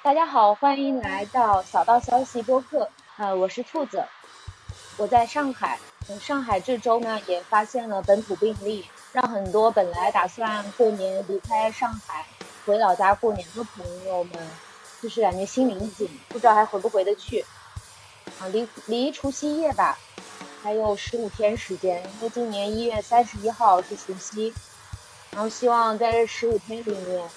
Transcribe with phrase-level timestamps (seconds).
[0.00, 2.88] 大家好，欢迎来到小道消息播客。
[3.16, 4.04] 呃，我是兔子，
[4.96, 5.78] 我在上海。
[6.20, 12.24] 上海这周呢也发现了本土病例，让很多本来打算过年离开上海
[12.64, 14.32] 回老家过年的朋友们，
[15.02, 17.44] 就是感觉心灵紧，不知道还回不回得去。
[18.38, 19.98] 啊，离离除夕夜吧，
[20.62, 24.54] 还有十五天时间，因为今年一月三十一号是除夕。
[25.32, 27.28] 然后希望在这十五天里面，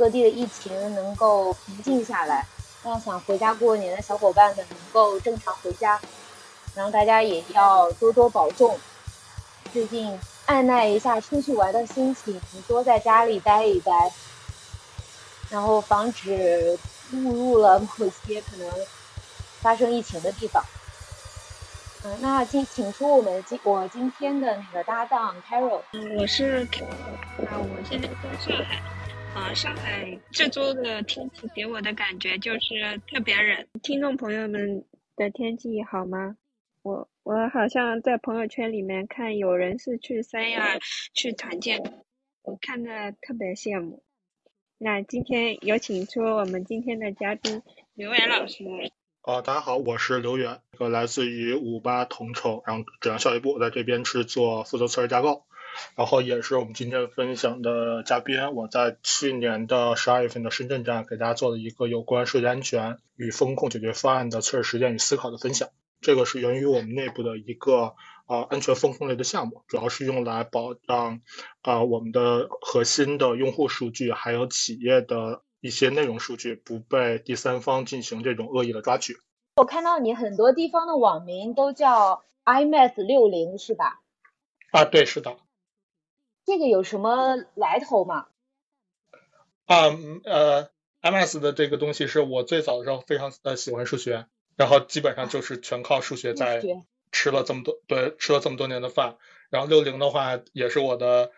[0.00, 2.46] 各地的疫情能够平静下来，
[2.82, 6.00] 让想回家过年的小伙伴们能够正常回家。
[6.74, 8.78] 然后大家也要多多保重，
[9.74, 14.10] 最近按耐一下出去玩的心情，多在家里待一待，
[15.50, 16.78] 然后防止
[17.12, 18.70] 误入了某些可能
[19.60, 20.64] 发生疫情的地方。
[22.04, 25.82] 嗯，那请请出我们今我今天的那个搭档 Carol。
[26.18, 28.80] 我是那，我现在在上海。
[29.34, 33.66] 啊，上海这周的天气给我的感觉就是特别冷。
[33.82, 34.84] 听众朋友们
[35.16, 36.36] 的天气好吗？
[36.82, 40.78] 我我好像在朋友圈里面看有人是去三亚
[41.14, 42.04] 去团建，
[42.42, 44.02] 我看的特别羡慕。
[44.78, 47.62] 那今天有请出我们今天的嘉宾
[47.94, 48.64] 刘源老师。
[49.22, 55.44] 哦，大家好，我是刘源，一个来自于五八同城，然后质量效益部，在这边是做负责测试架构，
[55.96, 58.54] 然后也是我们今天分享的嘉宾。
[58.54, 65.68] 我在去年的十二月份的深圳站给大家做了一个有关数据安全与风控解决方案的测试实践与思考的分享。
[66.00, 71.20] 这个是源于我们内部的一个啊安全风控类的项目，主要是用来保障
[71.60, 79.18] 啊我们的核心的用户数据，还有企业的一些内容数据不被第三方进行这种恶意的抓取。
[79.56, 84.00] 我看到你很多地方的网名都叫 iMath 六零是吧？
[84.70, 85.36] 啊，对，是的。
[86.50, 88.26] 这个有什么来头吗？
[89.66, 89.84] 啊，
[90.24, 90.68] 呃
[91.00, 94.26] ，iMath 的这个东西是我最早的时候非常呃喜欢数学。
[94.56, 96.60] 然后基本上就是全靠数学在
[97.12, 99.16] 吃了这么多对吃了这么多年的饭。
[99.48, 101.30] 然后六零的话也是我的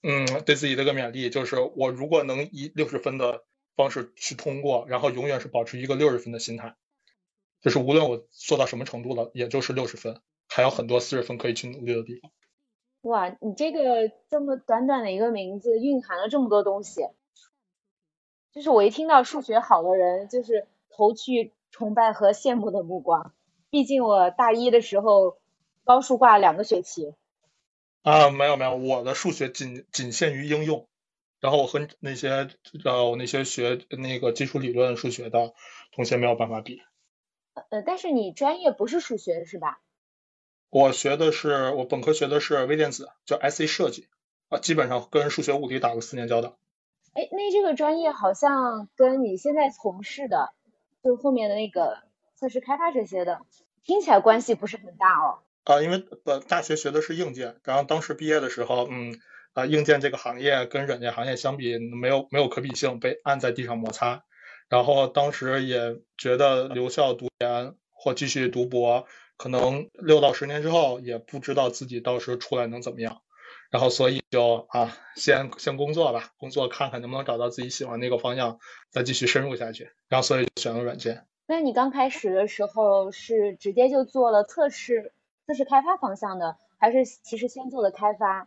[0.00, 3.42] 嗯对自己的一个勉励，就是我如果能以六十分的
[3.74, 6.76] 方式去通过，然后永远是保持一个六十分的心态，
[7.60, 12.30] 就是无论我做到什么程度了，也就是六十分，还有很多四十分可以去努力的地方。
[13.02, 17.08] 哇，你这个这么短短的一个名字蕴含了这么多东西，
[18.52, 21.52] 就是我一听到数学好的人，就是投去。
[21.74, 23.32] 崇拜和羡慕的目光，
[23.70, 25.38] 毕竟我大一的时候
[25.84, 27.14] 高数挂了两个学期。
[28.02, 30.86] 啊，没有没有，我的数学仅仅限于应用，
[31.40, 32.28] 然后我和那些
[32.84, 35.54] 呃那些学那个基础理论数学的
[35.92, 36.82] 同学没有办法比。
[37.70, 39.80] 呃，但是你专业不是数学是吧？
[40.72, 44.08] 我学的是我本科学的是微电子，叫 IC 设计
[44.48, 46.56] 啊，基本上跟数学物理打了四年交道。
[47.12, 50.54] 哎，那这个专业好像跟你现在从事的。
[51.04, 51.98] 就后面的那个
[52.36, 53.40] 测试开发这些的，
[53.84, 55.40] 听起来关系不是很大哦。
[55.64, 59.20] 啊，因为本大学学的是硬件，然后当时毕业的时候，嗯，
[59.52, 64.24] 啊，硬件这个行业跟软件行业相比没有没有可比性，被按在地上摩擦。
[64.70, 69.06] 然后当时也觉得留校读研或继续读博，
[69.42, 73.22] 可能六到十年之后也不知道自己到时出来能怎么样。
[73.72, 78.60] 然后所以就啊，先先工作吧，工作看看能不能找到自己喜欢那个方向，
[78.90, 79.90] 再继续深入下去。
[80.08, 81.26] 然后所以选了软件。
[81.46, 85.12] 那你刚开始的时候是直接就做了测试、
[85.48, 88.46] 测试开发方向的，还是其实先做的开发？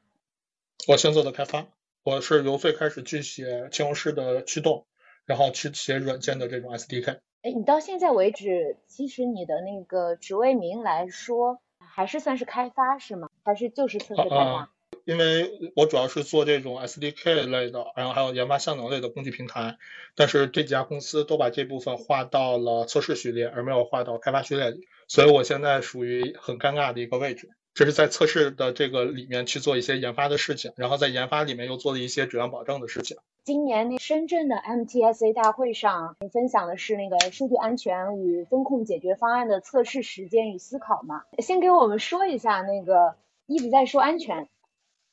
[0.88, 1.68] 我先做的开发，
[2.04, 4.88] 我是由最开始去写嵌入式的驱动，
[5.26, 7.20] 然后去写软件的这种 SDK。
[7.46, 13.30] 哎，你到现在为止，其实你的那个职位名来说，还是算是开发是吗？
[13.44, 14.72] 还是就是测试开发？
[15.04, 19.78] 因为我主要是做这种 SDK 类的，然后还有研发效能类的工具平台，
[20.16, 33.18] 但是这几家公司都把这部分划到了测试序列，而没有划到开发序列里，所以我现在属于很尴尬的一个位置，这是在测试的这个里面去做一些研发的事情，然后在研发里面又做了一些质量保证的事情。
[33.44, 41.24] 今年那深圳的 MTSA 大会上，你分享的是那个数据安全与风控解决方案的测试实践与思考嘛？
[41.40, 44.48] 先给我们说一下那个一直在说安全。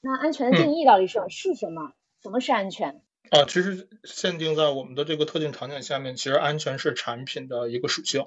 [0.01, 1.93] 那安全的定义到底是是什么？
[2.23, 3.03] 什么是安全？
[3.31, 8.27] 啊，其实限定在我们的这个特定场景下面，其实安全是产品的一个属性。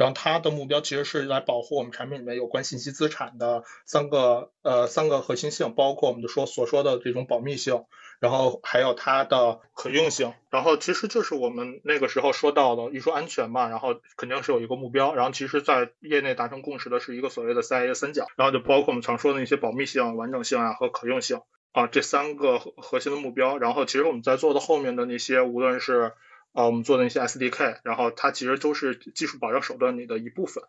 [0.00, 7.84] 然后它的目标其实是来保护我们产品里面有关信息资产的三个呃三个核心性，包括我们的说所说的这种保密性，
[8.18, 10.32] 然后还有它的可用性。
[10.48, 15.14] 然后其实就是我们那个时候说到的，一说安全嘛，然后肯定是有一个目标。
[15.14, 21.42] 然后其实，在业内达成共识的是一个所谓的 CIA 三角，然后就包括我们常说的那些保密性、完整性啊和可用性
[21.72, 23.58] 啊这三个核心的目标。
[23.58, 26.14] 然后其实我们在做的后面的那些，无论是
[26.52, 30.64] 啊，我们做的那些 SDK，然后它其实都是技术保障手段里的一部分。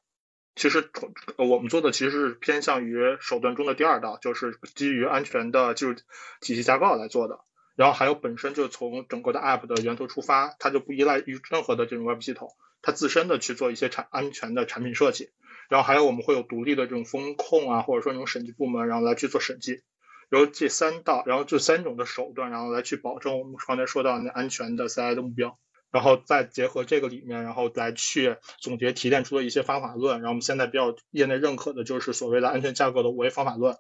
[0.55, 0.89] 其实
[1.37, 5.95] 我们做的其实是偏向于手段中的第二道，就是基于安全的技术
[6.41, 7.39] 体系架构来做的。
[7.75, 12.49] 然后还有本身就从整个的 App 的源头出发，它就不依赖于任何的这种 Web 系统，
[12.81, 15.29] 它自身的去做一些产安全的产品设计。
[15.69, 19.81] 然后还有我们会有独立的这种风控啊，或者说那种审计部门，然后来去做审计。
[20.29, 25.57] 然后这三道，然后这三种的手段，然后来去保证我们刚才说到那安全的 CI 的目标。
[25.91, 30.15] 然后再结合这个里面，然后来去总结提炼出了一些方法论。
[30.15, 33.77] 然后我们现在比较业内认可的就是所谓的安全架构的五 A 方法论，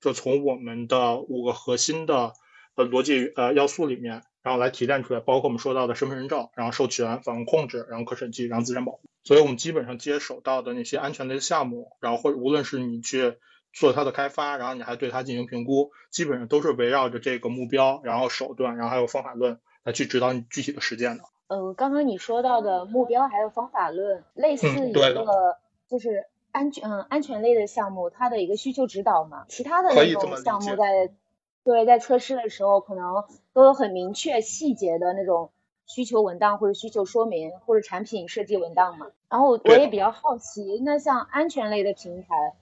[0.00, 2.34] 就从我们的五个核心的
[2.74, 9.00] 呃逻辑呃要素里面，然后来提炼出来，包括我们说到的身份认证，然后授权、访问控制，然后可审计，然后资产保护。
[9.22, 13.38] 所以我们基本上接手到的那些安全类项目，然后或者无论是你去
[13.72, 21.24] 做它的开发，然后你还对它进行评估，基本上都是围绕着这个目标，然后手段，然后还有方法论来去指导你具体的实践的。
[21.46, 25.58] 呃，刚刚你说到的目标还有方法论，类似一个
[25.88, 29.44] 就是安全嗯安全类的项目，它的一个需求指导嘛。
[29.48, 31.12] 其他的那种项目在
[31.62, 35.50] 对在测试的时候，可能都有很明确细节的那种
[35.86, 39.06] 需求文档或者需求说明或者产品设计文档嘛。
[39.28, 42.54] 然后我也比较好奇，那像安全类的平台，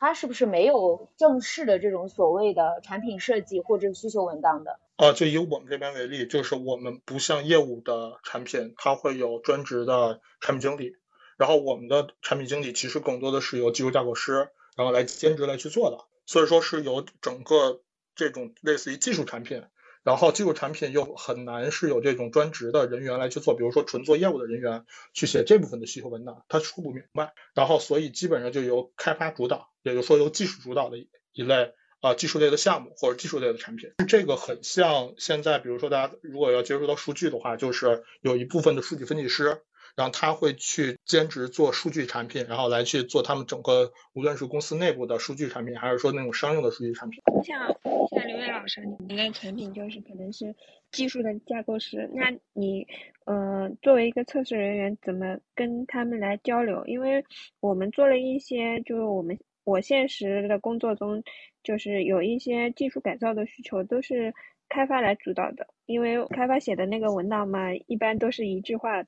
[0.00, 4.78] 它是不是没有正式的这种所谓的产品设计或者需求文档的？
[4.96, 10.96] 啊，就以我们这边为例，就是我们不像业务的产品，它会有专职的产品经理，
[11.36, 17.80] 然后我们的产品经理其实更多的是由技术架构师，然后来兼职来去做的，所以说是由整个
[18.14, 19.62] 这种类似于技术产品，
[20.02, 31.72] 然后技术产品又很难是有这种专职的人员来去做，比如说纯做业务的人员去写这部分的需求文档，他说不明白，然后所以基本上就由开发主导，也就是说由技术主导的一一类。
[32.00, 39.62] 啊，技术类的项目或者技术类的产品，这个很像现在，比如说大家如果要接触到数据的话，就是有一部分的数据分析师，
[39.96, 47.20] 然后他会去兼职做数据产品，然后来去做他们整个无论是公司内部的数据产品，还是说那种商用的数据产品。
[47.44, 47.76] 像
[48.08, 50.54] 像刘伟老师，你们的产品就是可能是
[50.90, 52.86] 技术的架构师，那你
[53.24, 56.84] 呃作为一个测试人员，怎么跟他们来交流？
[56.86, 57.24] 因为
[57.60, 61.22] 我们做了一些，就是我们我现实的工作中。
[61.64, 64.32] 就是有一些技术改造的需求，都是
[64.70, 69.04] 开发来主导的，因为开发写的那个文档嘛，一般都是一句话。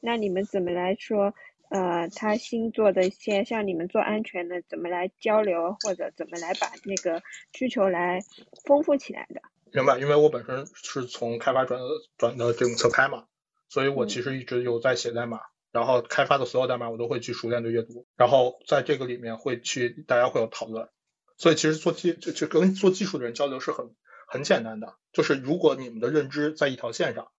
[0.00, 1.34] 那你们怎么来说？
[1.70, 7.22] 呃，他新做的一些，像你们做安全的，怎么来交流，或者怎么来把那个
[7.52, 8.20] 需求来
[8.64, 9.40] 丰富起来的？
[9.72, 11.80] 明白，因为我本身是从开发转
[12.16, 13.24] 转的这种侧开嘛，
[13.68, 15.40] 所以我其实一直有在写代码，
[15.72, 20.88] 然后开发的所有代码我都会去熟练的阅读，然后在这个里面会去大家会有讨论。
[21.36, 23.96] 所以其实做技就就跟做技术的人交流是很
[24.28, 27.32] 很简单的，就是如果你们的认知在一条线上，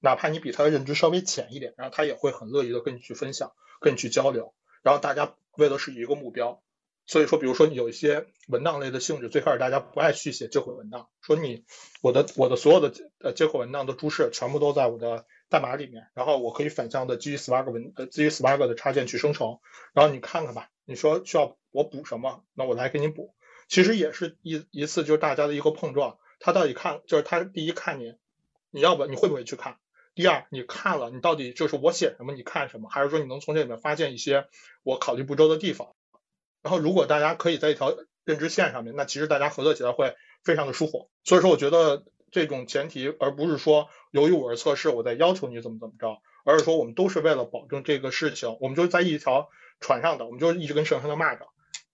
[0.00, 3.52] 哪怕你比他的认知稍微浅一点，然后他也会很乐意的跟你去分享，
[3.82, 6.62] 跟你去交流，然后大家为的是一个目标。
[7.04, 11.64] 所以说，比如说你有一些文档类的性质，最开始大家不爱去写接口文档，说你
[12.00, 19.58] 我的我的所有的呃接口文档的注释全部都在我的代码里面，然后我可以反向的基于 Spark 文呃基于 Spark 的插件去生成，
[19.92, 23.34] 然后你看看吧，你说需要我补什么，那我来给你补。
[23.68, 28.14] 其实也是一一次就是大家的一个碰撞，他到底看就是他第一看你，
[28.70, 29.78] 你要不你会不会去看？
[30.14, 32.88] 第二你看了你到底就是我写什么你看什么？
[32.90, 34.46] 还是说你能从这里面发现一些
[34.82, 35.94] 我考虑不周的地方？
[36.62, 41.10] 然后如果大家可以在一条认知线上面，那其实大家合作起来会非常的舒服。
[41.24, 49.48] 所以说我觉得这种前提，而不是说由于我是测试我在要求你怎么怎么着，而是说我们都是为了保证这个事情，我们就在一条
[49.80, 51.46] 船上的，我们就一直跟摄像头骂着。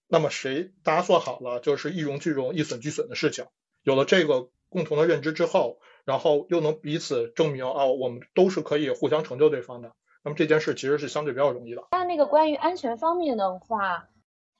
[0.06, 3.46] 那么谁大家做好了，就是一荣俱荣、一损俱损的事情。
[3.82, 9.92] 有了这个共同的认知之后，然后又能彼此证明啊，我们都是可以互相成就对方的。
[10.24, 11.82] 那么这件事其实是相对比较容易的。
[11.90, 14.08] 那那个关于安全方面的话，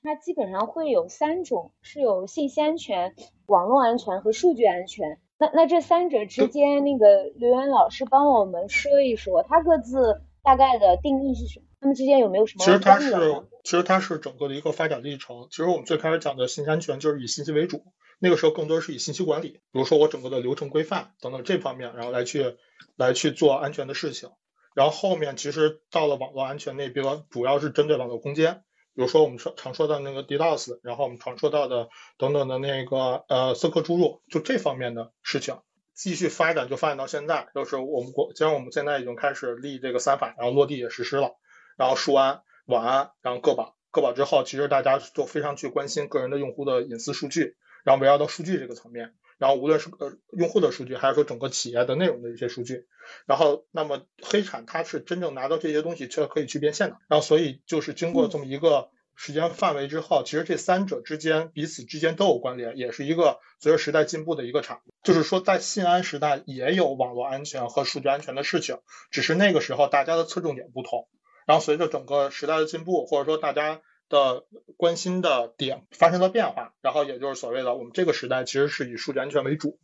[0.03, 3.15] 它基本上会有三种，是有信息安全、
[3.47, 5.17] 网络安全和数据安全。
[5.39, 11.65] 那那这三者之间，那个刘源老师帮我们说一说，它各自大概的定义是什么？
[11.81, 12.63] 他们之间有没有什么？
[12.63, 15.47] 其实它是，其实它是整个的一个发展历程。
[15.49, 17.81] 其实我们最开始讲的信息安全就是以信息为主，
[18.19, 22.57] 那个时候更多是以信息管理，比如说我整个的流程规范等等这方面，然后来去
[22.95, 24.29] 来去做安全的事情。
[24.75, 35.57] 然后后面其实到了网络安全那边，主要是针对网络空间，比如说我们说常说到那个 DDoS，然后我们常说到的等等的那个呃色客注入，就这方面的事情
[35.95, 41.31] 继续发展，就发展到现在，就是我们国，既然我们现在已经开始立这个三法，然后落地也实施了。
[41.77, 47.55] 然后数安、网安，然后个保，个保之后，其实大家就非常去关心个人的用户的隐私数据，
[47.89, 52.85] 然后围绕到数据这个层面，然后无论是呃用户的数据，还是说整个企业的内容的一些数据，
[53.25, 64.93] 然后那么黑产它是真正拿到这些东西却可以去变现的，然后所以就是经过这么一个时间范围之后，其实这三者之间彼此之间都有关联，也是一个随着时代进步的一个产物。
[65.01, 68.77] 就是说在信安时代也有网络安全和数据安全的事情，
[69.09, 71.07] 只是那个时候大家的侧重点不同，
[71.47, 73.81] 然后随着整个时代的进步，或者说大家。
[74.09, 74.43] 的
[74.75, 79.77] 关心的点发生了变化，然后也就是所谓的我们这个时代其实是以数据安全为主，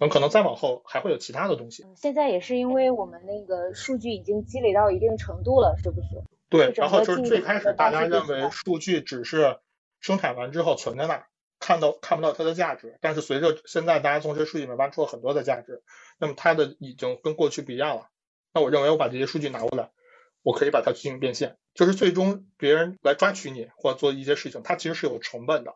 [0.00, 1.84] 嗯可能再往后还会有其他的东西。
[1.96, 6.06] 现在也是因为我们那个数据已经积累到一定程度了，是不是？
[6.48, 9.58] 对，然后就是最开始大家认为数据只是
[10.00, 11.26] 生产完之后存在那，
[11.60, 15.82] 看到看不到它的价值，但是随着现在大家从这数据里面挖出了很多的价值，
[16.18, 18.08] 那么它的已经跟过去不一样了。
[18.54, 19.90] 那我认为我把这些数据拿过来。
[20.48, 25.74] 我可以把它进行变现，就是最终别人来抓取你或者做一些事情，它其实是有成本的。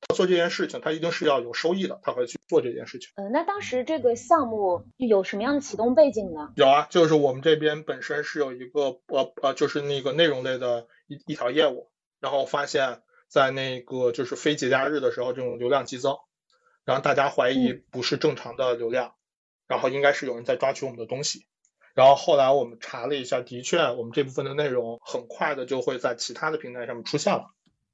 [0.00, 3.10] 他做这件事情，他一定是要有收益的，他会去做这件事情。
[3.16, 6.54] 嗯，那当时这个项目有什么样的启动背景呢？
[6.56, 16.16] 有啊，就是我们这边本身是有一个呃呃，就是那个内容类的一一条业务，然后发现，在那个就是非节假日的时候，这种流量激增，
[16.86, 19.14] 然后大家怀疑不是正常的流量，
[19.68, 21.46] 然后应该是有人在抓取我们的东西。
[21.94, 27.50] 然后后来我们查了一下，的确，我们这部分的内容很快的就会在其他的平台上面出现了，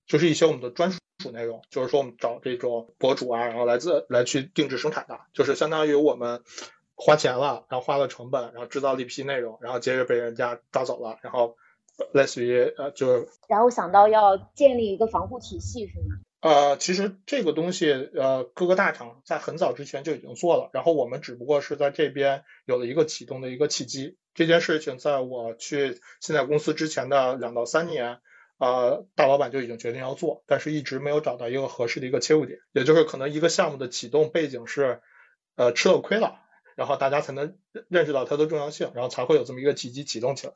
[0.07, 0.99] 就是一些我们的专属
[1.33, 6.43] 内容，就是说我们找这种博主啊，然后来自来去定制生产的，就是相当于我们
[6.95, 11.57] 花钱了，然后花了成本，然后制造了一批内容，然后接着被人家抓走了，然后
[12.15, 16.17] 类似于呃就是，然后想到要建立一个防护体系是吗？
[16.41, 24.17] 呃，其实这个东西，呃，各个大厂在很早之前就已经做了，然后我们只不过是在这边有了一个启动的一个契机。
[24.33, 28.21] 这件事情在我去现在公司之前的两到三年，
[28.57, 35.03] 呃，大老板就已经决定要做，但是一直没有找到一个合适的一个切入点，也就是可能一个项目的启动背景是，
[35.57, 36.41] 呃，吃了亏了，
[36.75, 40.55] 然后大家才能认识到它的重要性，然后才会有这么一个契机启动起来。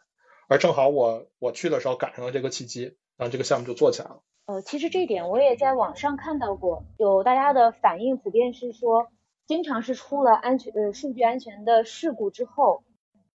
[0.48, 4.22] 而正好我我去的时候赶上了这个契机，然后这个项目就做起来了。
[4.46, 9.08] 呃，其实这一点我也在网上看到过，有大家的反应普遍是说，
[9.46, 12.84] 经常是出了安全呃数据安全的事故之后，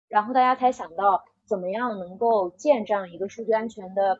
[0.07, 4.19] 然后大家才想到怎么样能够建这样一个数据安全的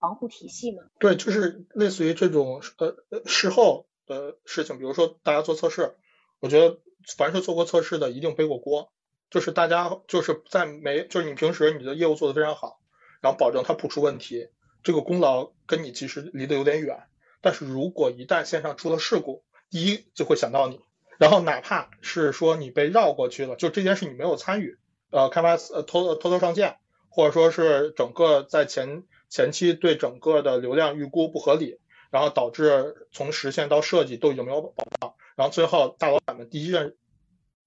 [0.00, 0.82] 防护体系嘛。
[0.98, 5.96] 对，就是类似于这种呃事后的事情，比如说大家做测试，
[6.40, 6.80] 我觉得
[7.16, 8.90] 凡是做过测试的一定背过锅，
[9.30, 12.80] 就是大家就是在没就是你平时你的业务做得非常好，
[13.20, 14.48] 然后保证它不出问题。
[14.82, 17.02] 这个功劳跟你其实离得有点远，
[17.40, 20.80] 但是如果一旦线上出了事故，第一就会想到你，
[21.18, 24.78] 然后哪怕是说你被绕过去了，就这件事你没有参与，
[25.10, 26.78] 呃，开发呃偷偷偷上线，
[27.10, 31.80] 或者说是整个在前前期对整个的流量预估不合理，
[32.10, 36.96] 然后导致从实现到设计都已经没有保障，然后最后大老板们第一任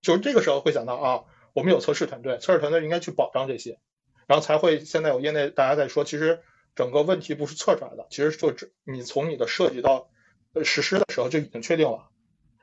[0.02, 3.80] 就是这个时候会想到啊，我们有测试团队，测试团队应该去保障这些，
[4.26, 6.40] 然后才会现在有业内大家在说，其实。
[6.76, 10.10] 整个问题不是测出来的，其实就只你从你的设计到
[10.64, 12.10] 实施的时候就已经确定了。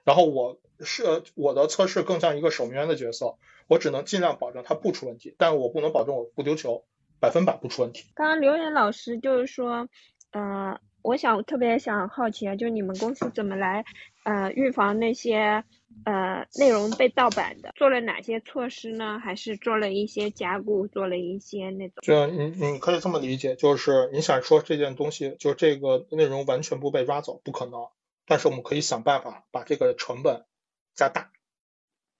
[0.05, 3.37] 然后我设我的测试更像一个守门员的角色，
[3.67, 6.87] 我只能尽量保证它不出问题，但我不能保证我不丢球，
[7.21, 8.11] 百分百不出问题。
[8.15, 9.89] 刚刚刘岩老师就是说，
[10.31, 13.85] 呃，我想特别想好奇啊，就是你们公司怎么来
[14.25, 15.65] 呃预防那些。
[16.05, 19.19] 呃，内容被盗版的，做了哪些措施呢？
[19.19, 21.97] 还是做了一些加固，做了一些那种？
[22.03, 27.89] 就你你可以这么理解，就是你想说这件东西，就这个内容完全不被抓走，不可能。
[28.27, 30.45] 但是我们可以想办法把这个成本
[30.95, 31.33] 加大，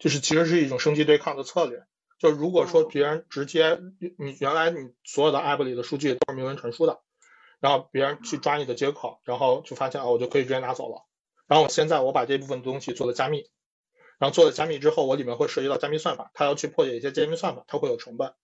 [0.01, 1.85] 就是其实是一种升级对抗的策略。
[2.19, 6.99] 就如果说别人直接你原来你所有的 app 里的数据都是明文传输的，
[7.61, 11.07] 然后别人去抓你的接口，然后就发现啊，我就可以直接拿走了。
[11.47, 13.51] 然后我现在我把这部分东西做了加密。
[14.19, 18.35] 然后做了加密之后，我里面会涉及到加密算法，他要去破解一些加密算法，它会有成本。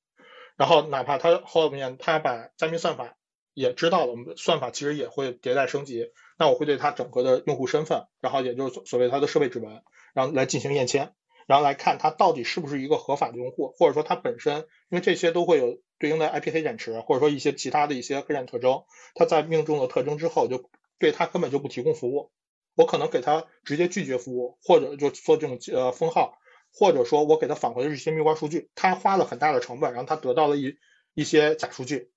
[0.56, 3.16] 然后哪怕他后面他把加密算法
[3.54, 6.12] 也知道了，我们算法其实也会迭代升级。
[6.38, 9.82] 那我会对他整个的用户身份，然后也就是所所谓他的设备指纹，
[10.14, 11.12] 然后来进行验签，
[11.48, 14.58] 然后来看他到底是不是一个合法的用户，或者说他本身，
[14.90, 18.84] 因为这些都会有对应的 IP 黑展池，或者说一些其他的一些黑展特征，
[19.14, 20.68] 它在命中了特征之后，就
[20.98, 22.30] 对它根本就不提供服务。
[22.74, 26.36] 我可能给它直接拒绝服务，或者就做这种呃封号，
[26.74, 30.76] 或者说我给他返回的是一些蜜瓜数据，他花了很大的成本，然后他得到了一
[31.14, 32.10] 一些假数据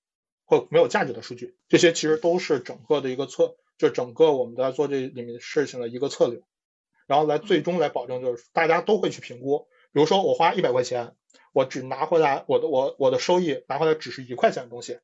[0.44, 6.42] 或没有价值的数据，这些其实都是整个的一个策，就整个我们在做这里面事情的一个策略，
[7.06, 11.14] 然后来最终来保证就是大家都会去评估，比如说我花一百块钱，
[11.52, 14.98] 我只拿回来我的我我的收益拿回来只是一块钱的东西，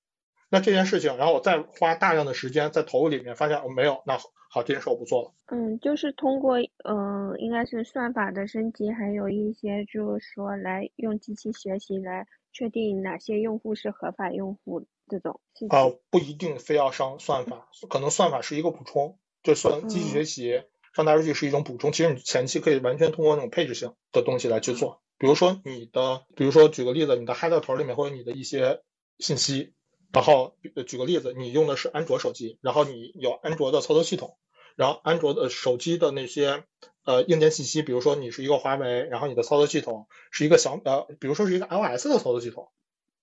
[0.50, 4.18] 那这件事情，然后我再花大量的时间在投入里面，发现我没有，那
[4.50, 5.32] 好，这件事我不做了。
[5.46, 15.40] 嗯，就是通过嗯，应该是算法的升级，还有一些就是说来用机器学习来确定哪些用户是合法用户这种。
[15.70, 20.62] 呃，不一定非要上算法，可能算法是一个补充，就算机器学习
[20.94, 21.90] 上大数据是一种补充。
[21.90, 28.82] 其实你前期可以完全通过那种配置性的东西来去做，比如说你的，比如说举个例子，你的 header 头里面会有你的一些
[29.18, 29.72] 信息。
[30.12, 30.54] 然后
[30.86, 34.38] 举个例子，你用的是安卓手机，然后你有安卓的操作系统，
[34.76, 36.62] 然后安卓的手机的那些
[37.04, 42.70] 呃硬件信息，比如说你是一个华为，然后你的操作系统是一个小呃，比如说是一个 iOS 的操作系统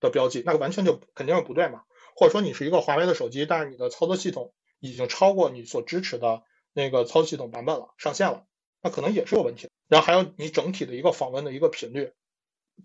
[0.00, 1.80] 的标记，那个完全就肯定是不对嘛。
[2.14, 6.42] 或者说你是一个华为的手机，但是你的操作系统已经超过你所支持的
[6.74, 8.44] 那个操作系统版本了，上线了，
[8.82, 9.68] 那可能也是有问题。
[9.88, 12.12] 然后还有你整体的一个访问的一个频率。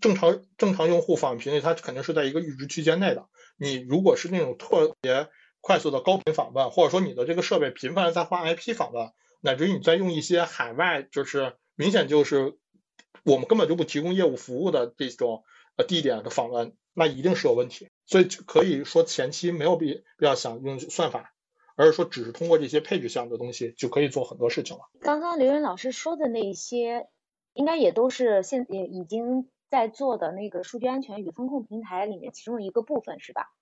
[0.00, 3.26] 正常正常用户访问频率，它肯定是在一个阈值区间内的。
[3.56, 5.28] 你如果是那种特别
[5.60, 12.56] 快速的高频访问，或者说你的这个设备频繁的在换 IP 访问，乃至于你在用一些海外，就是明显就是
[13.24, 15.42] 我们根本就不提供业务服务的这种
[15.76, 17.88] 呃地点的访问，那一定是有问题。
[18.06, 21.32] 所以可以说前期没有必必要想用算法，
[21.78, 24.82] 而是说只是通过这些配置项的东西就可以做很多事情了。
[25.00, 27.08] 刚刚刘云老师说的那些，
[27.54, 29.48] 应该也都是现也已经。
[29.70, 33.52] 在做的那个数据安全与风控平台里面，其中一个部分是吧？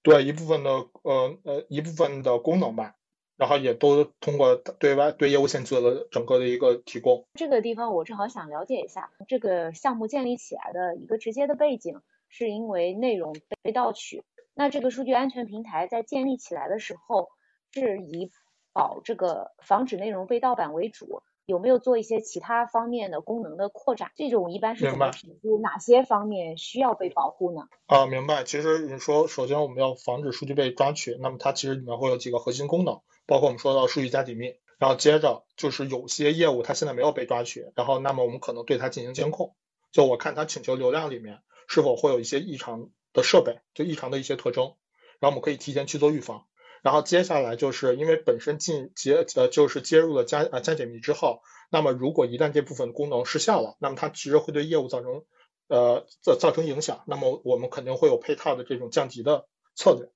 [0.00, 0.70] 对，一部分的
[1.02, 2.94] 呃呃一部分的功能吧，
[3.36, 7.26] 然后也都通过对外对业务线做了整个的一个提供。
[7.34, 14.22] 这个地方我正好想了解一下，这个项目建立起来的一个直接的背景，是因为内容被盗取。
[14.54, 17.30] 那这个数据安全平台在建立起来的时候，
[17.72, 18.30] 是以
[18.72, 21.22] 保这个防止内容被盗版为主。
[21.46, 24.12] 有没有做一些其他方面的功能的扩展？
[24.14, 25.58] 这种一般是怎么评估？
[25.60, 27.62] 哪些方面需要被保护呢？
[27.86, 28.44] 啊，明白。
[28.44, 39.56] 其实你说，首先我们要防止数据被抓取，那么它其实里面会有几个核心功能，包括我们说到数据加解密，然后接着就是有些业务它现在没有被抓取，然后那么我们可能对它进行监控，
[39.90, 44.76] 就我看它请求流量里面是否会有一些异常的设备，就异常的一些特征，
[45.18, 46.46] 然后我们可以提前去做预防。
[46.82, 55.24] 然后接下来就是因为本身进接呃就是接入了加呃加解密之后，那么如果一旦这部分功能失效了，那么它其实会对业务造成
[55.68, 57.02] 呃造造成影响。
[57.06, 60.10] 那么我们肯定会有配套的这种降级的策略。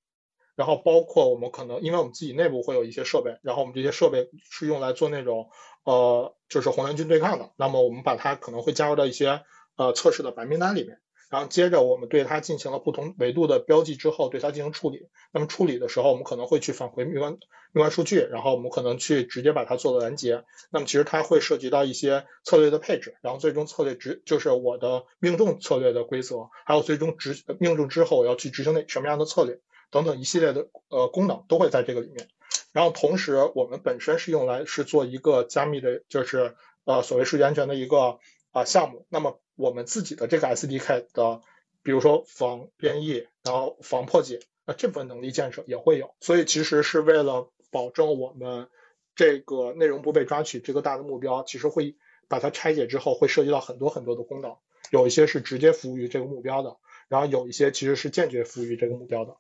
[0.57, 5.51] 然后包括我们可能因为我们自己内部会有一些设备，然后我们这些设备是用来做那种
[5.85, 9.43] 呃就是红蓝军对抗的，那么我们把它可能会加入到一些
[9.77, 11.01] 呃测试的白名单里面。
[11.31, 15.09] 然后接着我们对它进行了不同维度的标记之后，对它进行处理。
[15.33, 17.33] 那么处理的时候，我们可能会去返回命关
[17.73, 20.45] 命关数据，然后我们可能去直接把它做了拦截。
[20.71, 29.59] 那么其实它会涉及到一些策略的配置，然后最终策略执就是我的命中策略的规则，还有最终执命中之后我要去执行那什么样的策略
[29.91, 32.29] 等等一系列的呃功能都会在这个里面。
[32.73, 38.19] 然后同时我们本身是用来是做一个加密的，就是呃所谓数据安全的一个
[38.55, 39.05] 啊项目。
[39.11, 41.43] 那么我们自己的这个 SDK 的，
[41.83, 46.15] 比如说防编译，然后防破解，那这部分能力建设也会有。
[46.21, 48.69] 所以其实是为了保证我们
[49.15, 51.97] 这个内容不被抓取这个大的目标，其实会
[52.29, 54.57] 把它拆解之后，会涉及到很多很多的功能。
[54.91, 59.37] 有一些是直接服务于这个目标的，然后有一些其实是间接服务于这个目标的，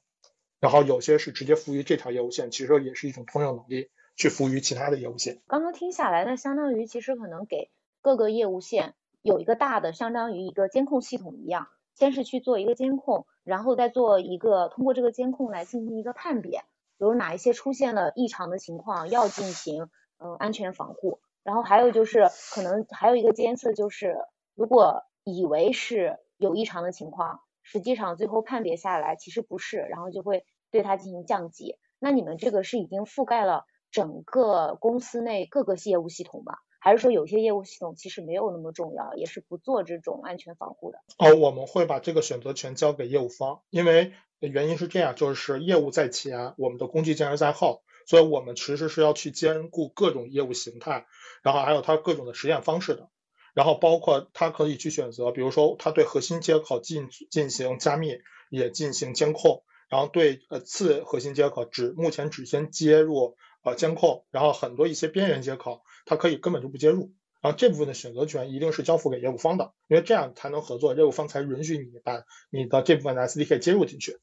[0.58, 5.42] 然后有些是直接服务于这条业务线，其实也是一种通用能力去服务于其他的业务线。
[5.46, 8.94] 刚刚听下来，那相当于其实可能给各个业务线。
[9.24, 16.58] 有一个大的，相当于一个监控系统一样，先是去做一个监控，然后再做一个通过这个监控来进行一个判别，
[16.98, 24.14] 比如哪一些出现了异常的情况要进行嗯安全防护，然后还有就是可能还有一个监测，就是
[24.54, 31.78] 如果以为是有异常的情况，实际上最后判别下来其实不是，然后就会对它进行降级。
[31.98, 36.58] 那你们这个是已经覆盖了整个公司内各个业务系统吧？
[36.84, 40.98] 还是说有些业务系统其实没有那么重要，也是不做这种安全防护的。
[41.16, 51.06] 哦，我们会把这个选择权交给业务方，因为原因是这样，就是业务在前，我们的工具建设在后，所以我们其实是要去兼顾各种业务形态，
[51.42, 53.08] 然后还有它各种的实验方式的，
[53.54, 58.18] 然后包括它可以去选择，比如说它对核心接口进进行加密，
[58.50, 63.36] 也进行监控，然后对呃次核心接口只目前只先接入。
[63.64, 74.18] 呃，监控，然后很多一些边缘接口，它可以根本就不接入，然后这部分的选择权一定是交付给业务方的，因为这样才能合作，业务方才允许你把你的这部分的 SDK 接入进去，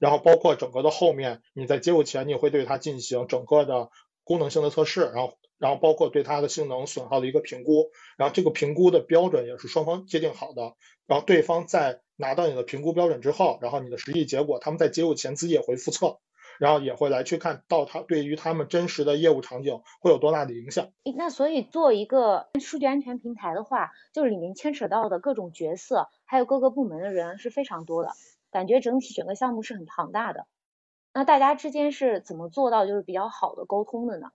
[0.00, 3.90] 然后包括整个的后面，你在接入前，你会对它进行整个的
[4.24, 10.74] 功能性的测试，然后然后包括对它的性能损耗的一个评估，然后这个评估的标准也是双方界定好的，
[11.06, 16.18] 然后对方在拿到你的评估标准之后，然后你的实际结果，他们在接入前自己也会复测，
[16.58, 20.88] 然后也会来去看到它对于他们真实的业务场景会有多大的影响。
[21.16, 28.10] 那所以做一个数据安全平台的话，就是里面牵扯到的各种角色，还有各个部门的人是非常多的，
[28.50, 30.46] 感觉整体整个项目是很庞大的。
[31.14, 34.30] 那大家之间是怎么做到就是比较好的沟通的呢？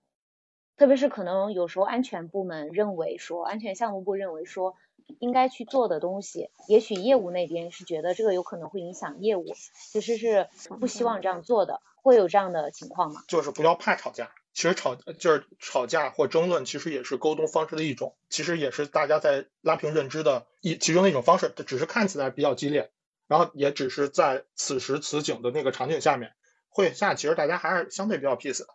[0.77, 4.75] 特别是可能有时候安全部门认为说，安全项目部认为说
[5.19, 9.45] 应该去做的东西，也许业务那边是觉得这个有可能会影响业务，
[9.91, 10.49] 其实是
[10.80, 13.22] 不希望这样做的，会有这样的情况吗？
[13.28, 22.91] 就是不要怕吵架，其实吵就是吵架或争论，其实也是沟通方式的一种，其实也是大家在拉平认知的一其中的一种方式，只是看起来比较激烈，
[23.28, 26.34] 然后也只是在此时此景的那个场景下面，
[26.70, 28.67] 会下其实大家还是相对比较 peace 的。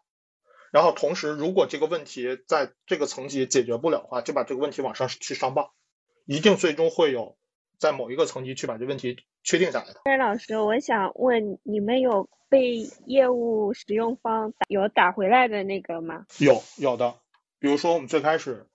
[0.71, 5.75] 然后同时，如果这个问题在这个层级解决不了的话，就把这个问题往上去上报，
[6.27, 7.39] 一定最终会有
[7.83, 10.03] 在某一个层级去把这问题确定下来的。
[10.05, 16.25] 戴老师，我想问，你们有被业务使用方有打回来的那个吗？
[16.39, 17.17] 有有的，
[17.59, 18.69] 比如说我们最开始，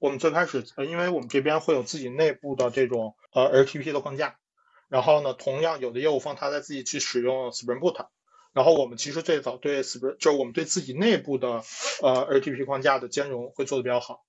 [0.00, 4.36] 我们最开始，呃，因为我们这边会有自己内部的这种呃 RTP 的框架，
[4.88, 8.04] 然后呢，同样有的业务方他在自己去使用 Spring Boot。
[8.52, 11.62] 然后我们其实最早对 Spring 就是我们对自己内部的
[12.02, 14.24] 呃 RTP 框架的兼容会做的比较好。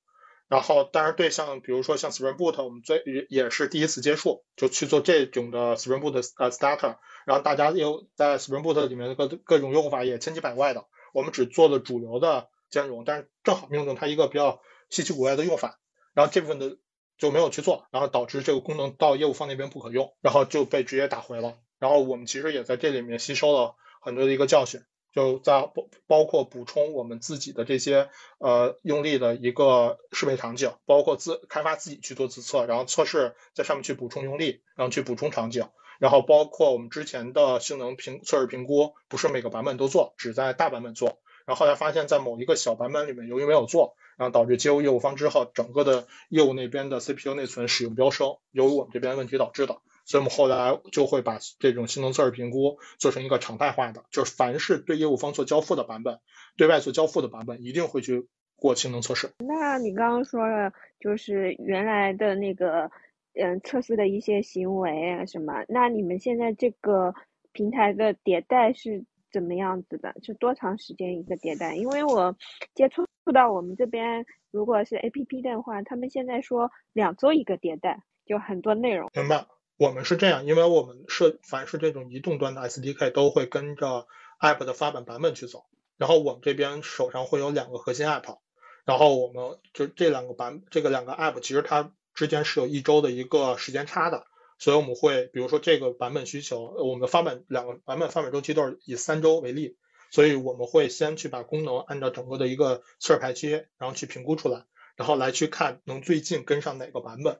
[0.52, 6.98] 然后当然对像比如说像 Spring Boot，我们最也也是第一次接触，就去做这种的 Spring Boot 呃 Starter。
[7.26, 14.60] 然后大家又在 Spring Boot 里面的各各种用法也千奇百怪的，我们只做了主流的兼容，但是正好命中它一个比较
[14.90, 15.80] 稀奇古怪的用法，
[16.14, 16.78] 然后这部分的
[17.18, 21.58] 就没有去做，然后导致这个功能到业务方那边不可用，然后就被直接打回了。
[21.80, 23.76] 然后我们其实也在这里面吸收了。
[24.04, 24.82] 很多的一个教训，
[25.14, 35.68] 就在包包括补充我们自己的这些呃用力的一个适配场景，包括自开发自己去做自测，然后测试在上面去补充用力，然后去补充场景，
[36.00, 49.82] 然后包括我们之前的性能评测试评估，不是每个版本都做，只在大版本做，然后后来发现，在某一个小版本里面由于没有做，然后导致接入业务方之后，整个的业务那边的 CPU 内存使用飙升，由于我们这边问题导致的。
[50.06, 56.20] 所以我们后来就会把这种性能测试评估做成一个常态化的，就是凡是对业务方做交付的版本，
[56.58, 59.32] 对外做交付的版本，一定会去过性能测试。
[59.40, 62.92] 那你刚刚说了，就是原来的那个，
[63.34, 65.66] 嗯，测试的一些行为啊什么？
[65.68, 67.14] 那你们现在这个
[67.54, 70.14] 平台的迭代是怎么样子的？
[70.24, 71.76] 是多长时间一个迭代？
[71.76, 72.36] 因为我
[72.76, 79.10] 接触到我们这边，如果是 APP 的话，他们现在说两周一个迭代，就很多内容。
[79.16, 79.46] 明白。
[79.82, 84.06] 我们是这样，因为我们是凡是这种移动端的 SDK 都会跟着
[84.40, 85.66] App 的发版版本去走。
[85.98, 88.38] 然后我们这边手上会有两个核心 App，
[88.86, 94.28] 然后我们就这两个版这个两个 App 其实它之间是有一周的一个时间差的，
[94.60, 99.78] 所以我们会比如说这个版本需求，我们发版两个版本发版周期都是以三周为例，
[100.12, 104.64] 所以我们会先去把功能按照整个的一个次日排期，然后去评估出来，
[104.96, 107.40] 然后来去看能最近跟上哪个版本。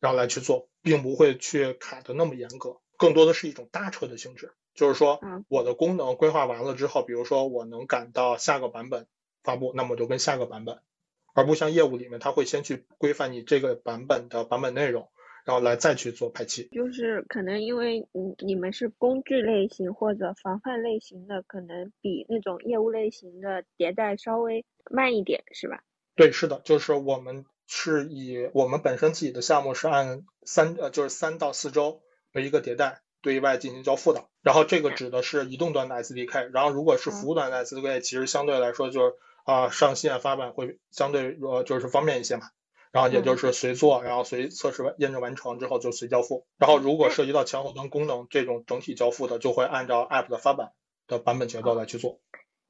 [0.00, 9.06] 然后来去做，并不会去卡的那么严格，更多的是一种搭车的性质，就是说我的功能规划完了之后，比如说我能赶到下个版本
[9.42, 10.80] 发布，那么我就跟下个版本，
[11.34, 15.08] 而不像业务里面，它会先去规范你这个版本的版本内容，
[15.44, 16.68] 然后来再去做排期。
[16.72, 25.82] 就是可能因为你你们是工具类型或者防范类型的，可能比那种业务类型的迭代稍微慢一点，是吧？
[26.14, 27.46] 对，是的，就是我们。
[27.66, 32.02] 是以我们本身自己的项目是按三呃就是三到四周
[32.32, 42.50] 为一个迭代对外进行交付的，然后这个指的是移动端的 SDK，然后如果是服务端的 SDK，其实相对来说就是啊上线发版会相对呃就是方便一些嘛，
[42.92, 50.70] 然后也就是随做，然后随测试完验证完成之后就随交付，然后如果涉及到前后端功能这种整体交付的，就会按照 App 的发版
[51.08, 52.20] 的版本节奏来去做。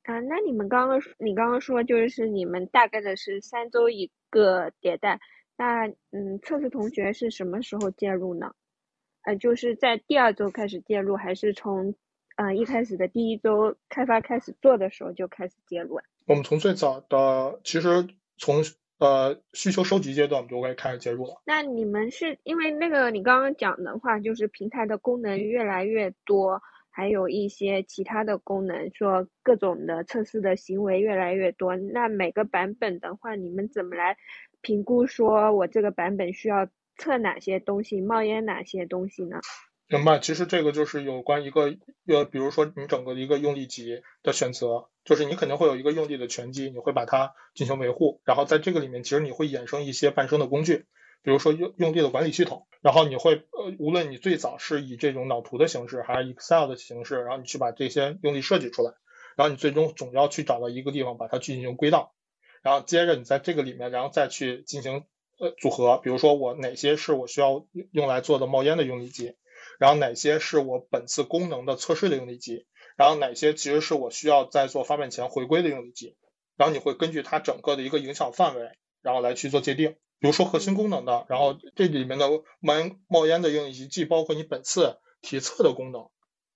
[0.04, 5.18] 啊，那你们刚刚你刚刚说就是你们大概的是三周一个迭代，
[5.56, 8.52] 那嗯，测试同学是什么时候介入呢？
[9.22, 11.94] 呃，就是在第二周开始介入，还是从
[12.36, 16.00] 嗯一开始的第一周开发开始做的时候就开始介入？
[16.26, 18.62] 我们从最早的，其实从
[18.98, 21.40] 呃需求收集阶段我们就会开始介入了。
[21.46, 26.60] 那你们是因为那个你刚刚讲的话，就是平台的功能越来越多。
[26.96, 31.76] 还有一些其他的功能，说各种的测试的行为越来越多。
[31.76, 34.16] 那每个版本的话，你们怎么来
[34.62, 35.06] 评估？
[35.06, 39.40] 说我这个版本需要测哪些东西，冒烟哪些东西呢？
[39.88, 50.86] 明白，其实这个就是有关一个呃，比如说你整个的一个用力级的选择，就是你肯定会有一个用力的全机，你会把它进行维护，然后在这个里面，其实你会衍生一些伴生的工具。
[51.26, 58.92] 比如说用用地的管理系统，然后你会呃，无论你最早是以这种脑图的形式，还是 Excel 的形式，然后你去把这些用地设计出来，
[59.34, 62.10] 然后你最终总要去找到一个地方把它去进行归档，
[62.62, 65.02] 然后接着你在这个里面，然后再去进行
[65.40, 69.34] 呃组合，比如说我哪些是我需要用来做的冒烟的用地集，
[69.80, 76.16] 然后哪些是我本次功能的测试的用地集，然后哪些其实是我需要在做发面前回归的用地集，
[76.56, 78.70] 然后你会根据它整个的一个影响范围，
[79.02, 79.96] 然后来去做界定。
[80.18, 82.28] 比如说核心功能的，然后这里面的
[82.60, 86.08] 冒烟冒烟的用地集，既包括你本次体测的功能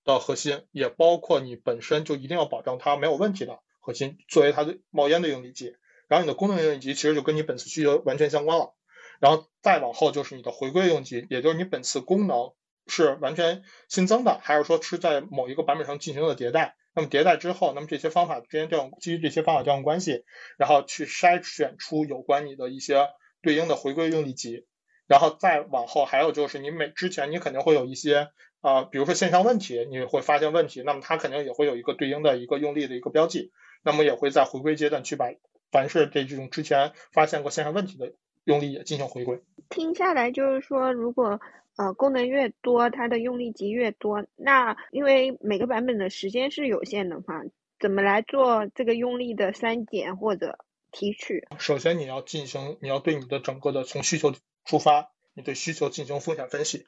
[0.03, 5.75] 的核心，也包括你本身就一定要保证它没有问题的核心，作为它的冒烟的用地集。
[6.07, 8.73] 然后你的功能应用地集其实就跟你本次需求完全相关了。
[9.19, 12.53] 然后再往后就是你的回归用地，也就是你本次功能
[12.87, 16.75] 是完全新增的，还是说是在某一个版本上进行了迭代？
[16.93, 20.25] 那么迭代之后，那么这些方法之间调用，基于这些方法调用关系，
[20.57, 23.07] 然后去筛选出有关你的一些
[23.41, 24.65] 对应的回归用地集。
[25.07, 28.29] 然后再往后还有就是你每之前你肯定会有一些
[28.61, 33.51] 啊，比如说线上问题，你会发现问题，那么它肯定也会有一个对应的一个用力的一个标记，
[33.83, 35.33] 那么也会在回归阶段去把
[35.71, 38.13] 凡是这这种之前发现过线上问题的。
[38.43, 39.39] 用力也进行回归。
[39.69, 41.39] 听下来就是说，如果
[41.77, 47.43] 呃功能越多，它的用力级越多，那因为每个版本的时间是有限的话，
[47.79, 50.57] 怎么来做这个用力的删减或者
[50.91, 51.47] 提取？
[51.57, 54.33] 首先你要进行，你要对你的整个的从需求
[54.65, 56.85] 出发，你对需求进行风险分析，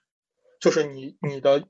[0.60, 1.68] 就是你你的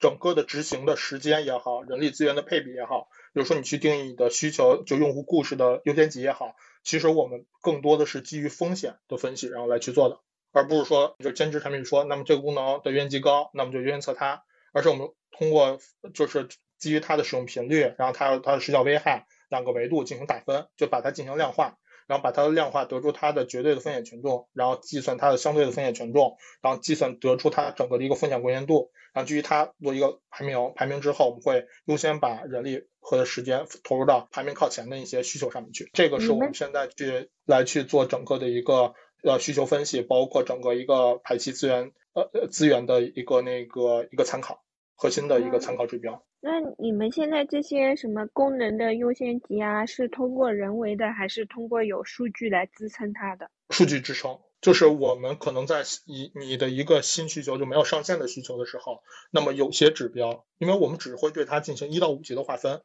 [0.00, 6.56] 整个的执行的时间也好，人力资源的配比也好，比如说你去定义你的需求，就用户故事的优先级也好。
[6.82, 10.20] 其实我们更多的是基于风险的分析，然后来去做的，
[10.52, 15.78] 而不是说就兼职产品说，那么这个功能的优先级高，那么就优先测它，而是我们通过
[16.12, 21.76] 就是基于它的使用频率，然后它它的时效危害两个维度进行打分，就把它进行量化，
[22.08, 32.82] 然后把它的量化得出它的绝对的风险权重，然后计算它的相对的风险权重，然后计算得出它整个的一个风险关键度，然后基于它做一个排名，排名之后我们会优先把人力。
[33.06, 44.64] 和的时间投入到排名靠前的一些需求上面去，这个是我们现在去来去做整个的一个呃需求分析，包括整个一个排期资源呃资源的一个那个一个参考
[44.94, 46.24] 核心的一个参考指标。
[46.46, 53.50] 那你们现在这些什么功能的优先级啊，是通过人为的，还是通过有数据来支撑它的？
[53.70, 54.38] 数据支撑。
[54.60, 62.82] 就是我们可能在你你的一个新需求就没有上线的需求的时候，那么有些指标，因为我们只会对它进行一到五级的划分。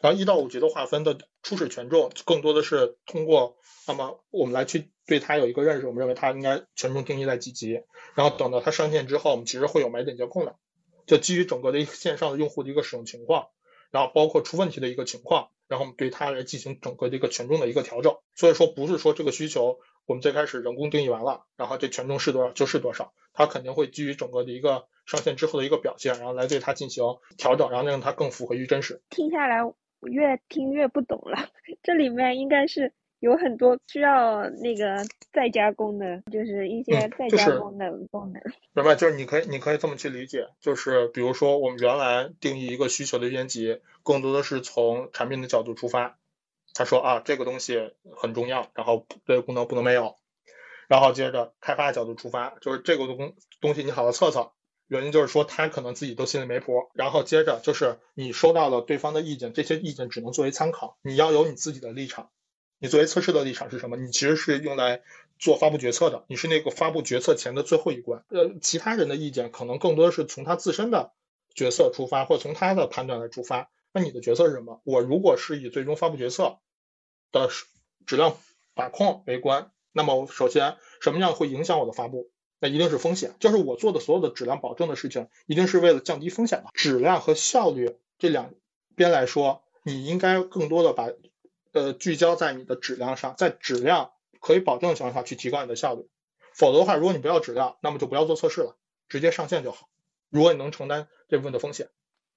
[0.00, 7.82] 然后一到五级的划分的初始权重，更多的是通过那么我们来去对它有一个认识，我们认为它应该权重定义在几级。
[8.14, 10.56] 然后等到它上线之后，我们其实会有买点监控的，
[11.06, 13.48] 就基于整个的一个线上的用户的一个使用情况，
[13.90, 18.16] 然后包括出问题的一个情况，然后我们对它来进行整个的一个权重的一个调整。
[18.34, 27.04] 所以说不是说这个需求我们最开始人工定义完了，然后这权重是多少就是多少，它肯定会基于整个的一个上线之后的一个表现，然后来对它进行
[27.38, 29.02] 调整，然后让它更符合于真实。
[29.10, 29.72] 听下来。
[30.02, 31.48] 越听越不懂了，
[31.82, 38.42] 这里面应该是有很多需要那个再加工的，就是一些再加工的功能。
[38.74, 46.18] 明白，就是你可以，你可以这么去理解，就是比如说我们原来定义一个需求的编辑，更多的是从产品的角度出发，
[46.74, 50.16] 他说啊这个东西很重要，然后这个功能不能没有，
[50.86, 54.52] 然后接着开发的角度出发，就是这个东东西你好好测测。
[54.88, 62.30] 原因就是说他可能自己都心里没谱，然后接着就是你收到了对方的意见，这些意见只能作为参考，你要有你自己的立场。
[62.78, 63.96] 你作为测试的立场是什么？
[63.96, 65.02] 你其实是用来
[65.38, 68.24] 做发布决策的，你是那个发布决策前的最后一关。
[68.28, 71.12] 呃，其他人的意见可能更多的是从他自身的
[71.54, 73.70] 决策出发，或者从他的判断来出发。
[73.92, 74.82] 那你的决策是什么？
[74.84, 76.58] 我如果是以最终发布决策
[77.32, 77.48] 的
[78.04, 78.36] 质量
[78.74, 82.30] 把控为关，那么首先什么样会影响我的发布？
[82.58, 86.70] 那一定是风险，就是我做的所有的质量保证的事情，一定是为了降低风险的。
[86.74, 88.54] 质量和效率这两
[88.94, 91.08] 边来说，你应该更多的把
[91.76, 96.08] 呃聚焦在你的质量上，在质量可以保证的情况下去提高你的效率。
[96.54, 98.76] 否则的话，如果你不要质量，那么就不要做测试了，
[99.08, 99.88] 直接上线就好。
[100.30, 101.90] 如果你能承担这部分的风险，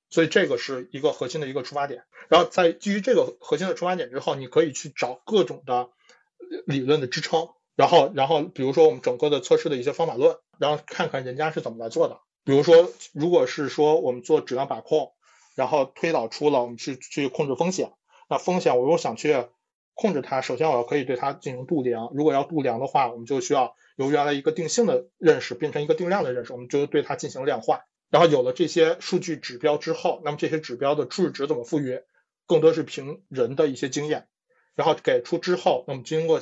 [0.10, 2.04] 所以这个是一个核心的一个出发点。
[2.28, 5.90] 然后在基于这个核心的出发点之后，你可以去找各种的
[6.66, 7.50] 理论的支撑。
[7.76, 12.20] 然后，然后，比如说我们整个的测试的一些方法论，然后看看人家是怎么来做的。
[12.44, 15.14] 比如说，如果是说我们做质量把控，
[15.56, 17.94] 然后推导出了我们去去控制风险，
[18.30, 19.46] 那风险我如果想去
[19.94, 22.12] 控制它，首先我要可以对它进行度量。
[22.14, 27.82] 如果要度量的话，我们就需要由原来一个定性的认识变成一个定量的认识，我们就对它进行量化。
[28.10, 32.00] 然后有了这些数据指标之后，那么这些指标的初始值怎么赋予，
[32.48, 34.28] 更多是凭人的一些经验，
[34.76, 36.40] 然后给出之后，那么经过。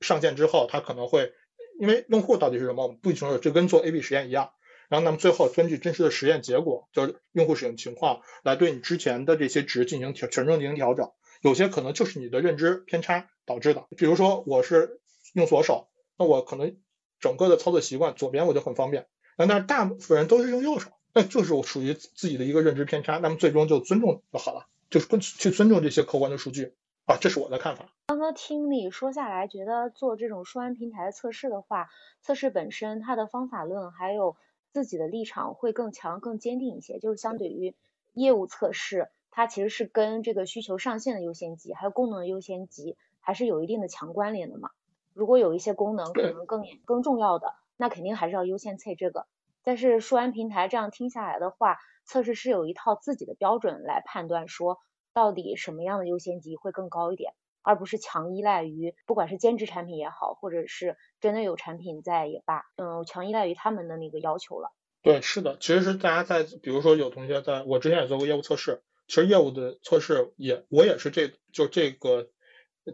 [0.00, 1.32] 上线之后，它可能会
[1.80, 4.52] 因为用户到底是什么，我们不清楚，就跟做 A/B 实验一样。
[4.88, 11.10] 然后，那么最后根据真实的实验结果，就是用户使用情况，来对你之前的这些值进行调权重进行调整。
[11.42, 13.86] 有些可能就是你的认知偏差导致的。
[13.96, 15.00] 比如说，我是
[15.34, 16.76] 用左手，那我可能
[17.20, 19.06] 整个的操作习惯左边我就很方便。
[19.36, 23.18] 那但是大部分人都是用右手，那就是我属于自己的一个认知偏差。
[23.18, 26.74] 那么最终就尊重就好了，就是去尊重这些客观的数据
[27.06, 27.92] 啊，这是我的看法。
[28.08, 31.88] 刚刚听你说下来，觉得做这种数安平台的测试的话，
[32.20, 34.36] 测试本身它的方法论还有。
[34.70, 37.74] 自己的立场会更强、更坚定一些，就是相对于
[38.12, 44.70] 业务测试，它其实是跟这个需求上限的优先级，还有功能的优先级，还是有一定的强关联的嘛。
[45.14, 49.26] 如果有一些功能可能更更重要的，那肯定还是要优先测这个。
[49.62, 54.78] 但是数安平台这样听下来的话，测试是有一套自己的标准来判断，说
[55.12, 57.32] 到底什么样的优先级会更高一点。
[57.60, 64.72] 而不是强依赖于，不管是兼职产品也好，或者是真的有产品在也罢，嗯，强依赖于他们的那个要求了。
[65.02, 72.28] 对，是的，其实是大家在，比如说有同学在我之前也做过业务测试，其实业务的测试也我也是这就这个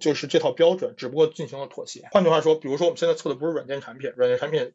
[0.01, 2.09] 就是这套标准，只不过进行了妥协。
[2.13, 4.73] 换句话说，比如说我们现在测的不是软件产品，软件产品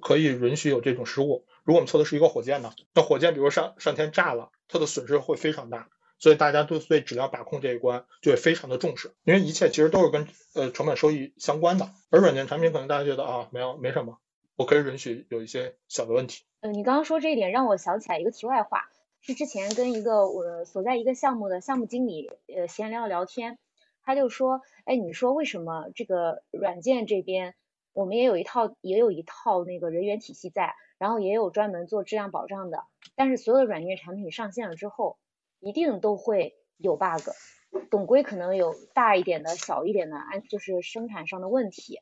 [0.00, 1.44] 可以允许有这种失误。
[1.64, 5.88] 如果我们测的是一个火箭呢，那火箭比如上上天炸了，它的损失会非常大。
[6.20, 11.90] 所以大家都对质量把控这一关就会非常的重视，因为一切其实都是跟呃成本收益相关的。
[12.08, 14.18] 而软件产品可能大家觉得啊，没有没什么，
[14.56, 16.44] 我可以允许有一些小的问题。
[16.60, 18.88] 嗯，你刚刚说这一点让我想起来一个题外话，
[19.26, 23.58] 是之前跟一个我所在一个项目的项目经理呃闲聊聊天，
[24.02, 27.54] 他就说，哎，你说为什么这个软件这边
[27.94, 32.84] 我们也有一套也有一套那个人员体系在，然后也有专门做质量保障的，
[33.16, 35.16] 但是所有的软件产品上线了之后。
[35.60, 37.30] 一定都会有 bug，
[37.90, 42.00] 总归可能有大一点的、小一点的安，就是生产上的问题。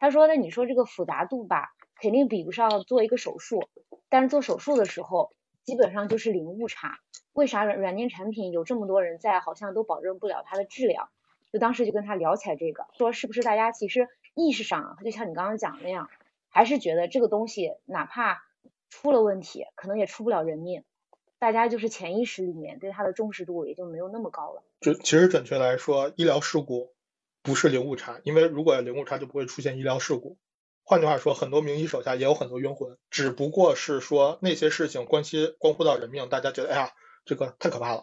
[0.00, 1.68] 他说那你说这个复杂度吧，
[2.00, 3.62] 肯定比不上做一个手术，
[4.08, 5.30] 但是做手术的时候，
[5.64, 7.00] 基本上就是零误差。
[7.32, 11.08] 为啥软软件产品有这么多人在，好像都保证不了它的质量？
[11.52, 16.10] 就当时就跟他聊起来这个，说是不是大家其实意识上，就像你刚刚讲那样，
[16.48, 18.42] 还是觉得这个东西哪怕
[18.90, 20.84] 出了问题，可能也出不了人命。
[21.38, 24.62] 大家就是潜意识里面对它的重视度也就没有那么高了。
[24.80, 26.92] 就其实准确来说，医疗事故
[27.42, 30.36] 不是零误差，因为如果零误差就不会出现医疗事故。
[30.86, 36.90] 换句话说，很多名医手下也有很多冤魂，只不过是说那些事情关系关乎到人命，大家觉得哎呀
[37.24, 38.02] 这个太可怕了。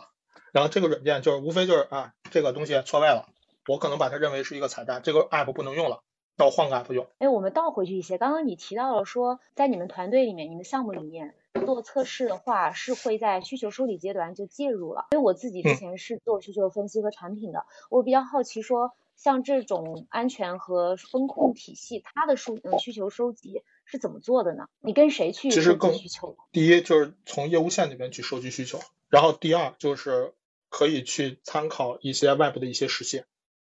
[0.52, 3.28] 然后这个软件就是无非就是啊这个东西错位了，
[3.68, 6.02] 我可能把它认为是一个彩蛋，这个 app 不能用了，
[6.38, 7.08] 那我换个 app 用。
[7.20, 11.36] 哎，我们倒回去一些，刚刚你提到了说在你们团队里面，你们项目里面。
[11.66, 15.08] 做测试的话，是会在需求梳理阶段就介入了。
[15.12, 24.66] 因为我自己之前是做需求分析和产品的，我比较好奇说，像这种安全和风控体系，它的数嗯需求收集是怎么做的呢？
[24.80, 26.36] 你跟谁去收集需求？
[26.52, 28.80] 第一就是从业务线那边去收集需求，
[29.10, 30.34] 然后第二就是
[30.70, 33.26] 可以去参考一些外部的一些实现，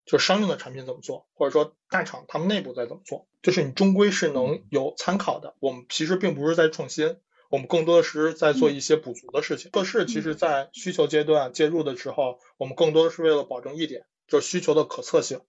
[0.06, 5.54] 就商用的产品怎么做，或者说大厂他们内部在怎么做，就是你终归是能有参考的。
[5.60, 7.18] 我们其实并不是在创新。
[7.50, 9.70] 我们更多的是在做一些补足的事情。
[9.72, 15.42] 测试其实，在需求阶段介入的时候，我们更多的是为了保证一点，就需求的可测性。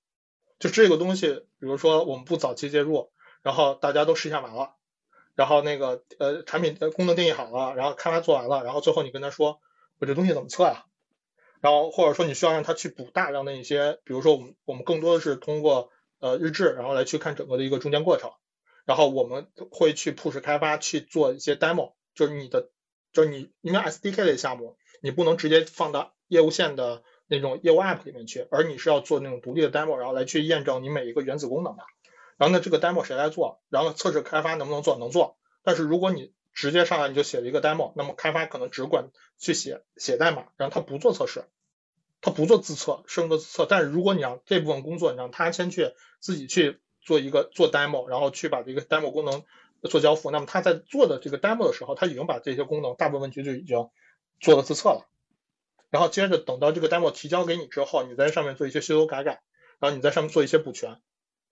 [0.60, 4.76] 就这个东西，比如说我们不早期介入，然后大家都试一下完了，
[5.36, 9.62] 然后那个呃产品的功能定义好了，然后开发做完了，然后最后你跟他说
[10.00, 10.84] 我这东西怎么测呀？
[11.62, 18.32] 然后或者说你需要让他去补大量的一些，比如说我们我们更多的是通过呃日志，然后来去看整个的一个中间过程。
[18.84, 22.70] 然后我们会去 push 开发去做一些 demo，就是你的，
[23.14, 31.84] 就是你因为 SDK 类项目，你不能直接放到业务线的那种业务 app 里面去，而你是要做那种独立的 demo，然后来去验证你每一个原子功能的。
[32.38, 33.62] 然后呢，这个 demo 谁来做？
[33.70, 34.98] 然后测试开发能不能做？
[34.98, 35.38] 能做。
[35.64, 41.46] 但是如果你直接上来你就写了一个 demo，那么开发可能只管去写写代码，然后他不做测试，
[42.22, 43.66] 他不做自测，生的自测。
[43.70, 46.80] 但是如果你让这部分工作你让他先去自己去。
[47.06, 49.44] 做一个做 demo，然后去把这个 demo 功能
[49.90, 50.32] 做交付。
[50.32, 53.90] 那么他在做的这个 demo 的时候，他已经把这些功能大部分问题就已经
[54.40, 55.06] 做了自测了。
[55.94, 59.44] 然后接着等到这个 demo 提交给你之后，你在上面做一些修修改改，
[59.80, 61.00] 然后你在上面做一些补全，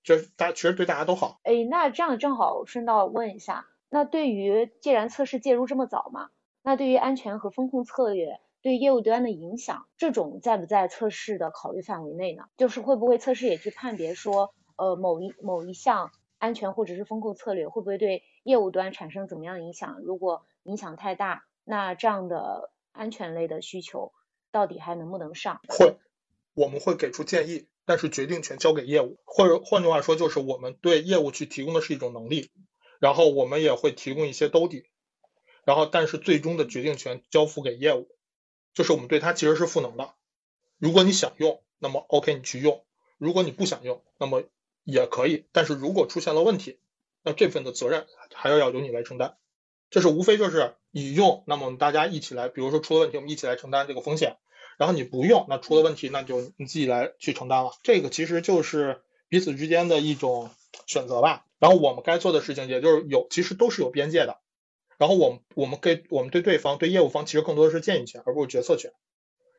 [0.01, 1.39] 这大其实对大家都好。
[1.43, 6.31] 哎，那这样正好顺道问一下，那对于既然测试介入这么早嘛，
[6.63, 12.45] 那对于安全和风控策略对业务端的影响，这种在不在测试的考虑范围内呢？
[12.57, 14.55] 就是会不会测试也去判别说？
[14.75, 19.99] 呃，某一某一项安全或者是风控策略会不会对业务端产生怎么样影响？
[20.01, 24.11] 如果影响太大，那这样的安全类的需求
[24.51, 25.61] 到底还能不能上？
[25.67, 25.97] 会，
[26.53, 27.67] 我们会给出建议。
[27.83, 32.51] 但是决定权交给业务，或者换句话说，就是我们对业务去提供的是一种能力，
[32.99, 34.85] 然后我们也会提供一些兜底，
[35.65, 38.07] 然后但是最终的决定权交付给业务，
[38.75, 40.13] 就是我们对它其实是赋能的。
[40.77, 42.83] 如果你想用，那么 OK 你去用；
[43.17, 44.43] 如果你不想用，那么
[44.83, 45.47] 也可以。
[45.51, 46.79] 但是如果出现了问题，
[47.23, 49.37] 那这份的责任还要要由你来承担。
[49.91, 54.37] 这是无非就是你用，那么我们大家一起来，比如说出了问题，我们一起来承担这个风险。
[54.77, 57.71] 然后你不用，那出了问题，那就你自己来去承担了。
[57.83, 60.49] 这个其实就是彼此之间的一种
[60.87, 61.45] 选择吧。
[61.59, 64.39] 然后我们该做的事情，也就是有，其实都是有边界的。
[64.97, 68.93] 然后我们我们给我们对对方对业务方，其实更多的是建议权，而不是决策权。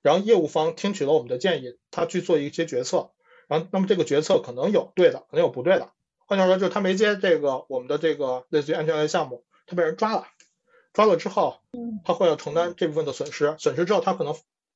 [0.01, 3.11] 然后业务方听取了我们的建议，他去做一些决策。
[3.49, 5.93] 然后那么这个决策可能有对的，可能有不对的。
[6.27, 10.27] 换句话说，就是他没接这个我们的这个类似于安全类项目，他被人抓了，
[10.93, 11.61] 抓了之后，
[12.05, 13.57] 他会要承担这部分的损失。
[13.59, 14.35] 损失之后，他可能。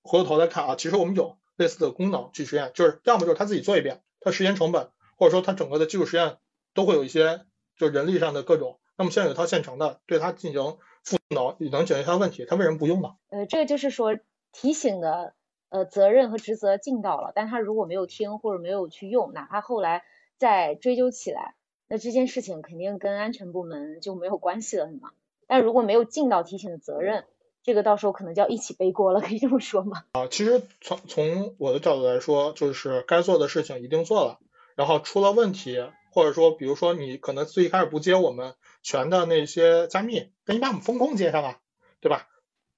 [0.09, 6.37] 回过头来看啊，其实我们有类似的功能去实验，就是要么就是他自己做一遍，他时间成本或者说他整个的技术实验
[6.75, 7.45] 都会有一些
[7.77, 13.17] 就人力上的各种，那么现在有套现成的，对他进行赋能，也能解决他问题，他为什么不用呢？
[13.31, 14.17] 呃，这个就是说
[14.53, 15.35] 提醒的
[15.71, 20.05] 呃责任和职责尽到了，但他如果没有听或者没有去用，哪怕后来
[20.39, 21.56] 再追究起来，
[21.89, 25.11] 那这件事情肯定跟安全部门就没有关系了，是吗？
[25.47, 27.25] 但如果没有尽到提醒的责任。
[27.63, 30.05] 这个到时候可能就要一起背锅了，可以这么说吗？
[30.13, 34.39] 啊，其实从从我的角度来说，就是该做的事情一定做了，
[34.77, 41.59] 然后出了问题，或者说比如说你可能最开始不接我们全的那些加密，那你把我们风控接上啊，
[41.99, 42.29] 对吧？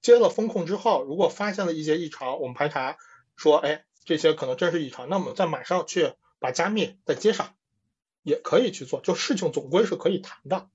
[0.01, 2.97] 接了风控之后，如果发现了一些异常，我们排查
[3.35, 7.53] 说，哎，这些可能真是异常，那么再马上去把加密再接上，
[8.23, 10.67] 也可以去做，就事情总归是可以谈的，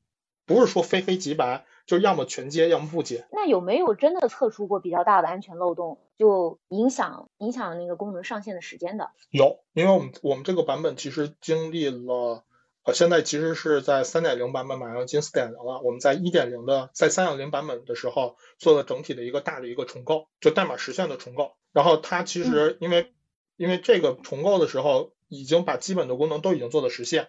[0.46, 1.64] 不是说非黑即白。
[1.86, 3.26] 就要么全接，要么不接。
[3.30, 9.10] 那有没有真的测出过比较大的安全漏洞，就影响影响那个功能上线的时间的？
[9.28, 12.42] 有，因为我们我们这个版本其实经历了，
[12.84, 15.82] 呃，现在其实是在三点零版本马上进四点零了。
[15.82, 21.52] 我们在一点零的，在三点零版本的时候做了整体的一个大的一个重构，就代码实现的重构。
[21.74, 23.12] 然后它其实因为
[23.58, 27.28] 因为这个重构的时候，已经把基本的功能都已经做了实现。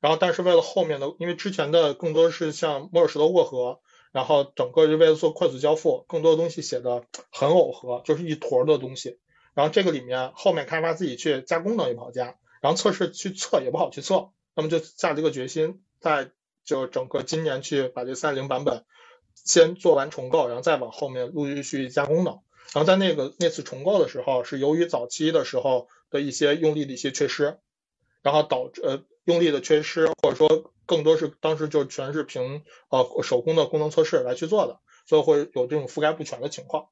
[0.00, 3.80] 然后但是为了后面的，因为之前的更多是像摩尔石头过河。
[4.10, 9.18] 然后整个就为了做快速交付，更多的东西写的很耦合，就是一坨的东西。
[9.52, 16.30] 然后这个里面后面开发自己去加功能也不好加，然后测试去测也不好去测，那么就下这个决心，在
[16.64, 18.86] 就整个今年去把这三零版本
[19.34, 22.40] 先做完重构，然后再往后面陆陆续续加功能。
[22.72, 27.58] 然后在那个那次重构的时候，是由于早期的时候的一些用力的一些缺失，
[28.22, 30.72] 然后导致呃用力的缺失或者说。
[30.88, 36.88] 更多是当时就全是凭呃手工的功能测试来去做的，所以会有这种覆盖不全的情况。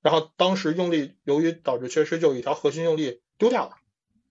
[0.00, 3.72] 然后当时用力由于导致缺失，就一条核心用力丢掉了。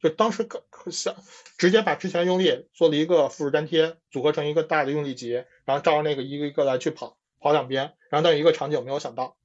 [0.02, 1.18] 就当时可想
[1.58, 5.32] 直接把之前用力做了一个复制粘贴，组合成一个大的用力集，
[5.66, 9.37] 然后照着那个一个一个来去跑，跑两边，然后但一个场景没有想到，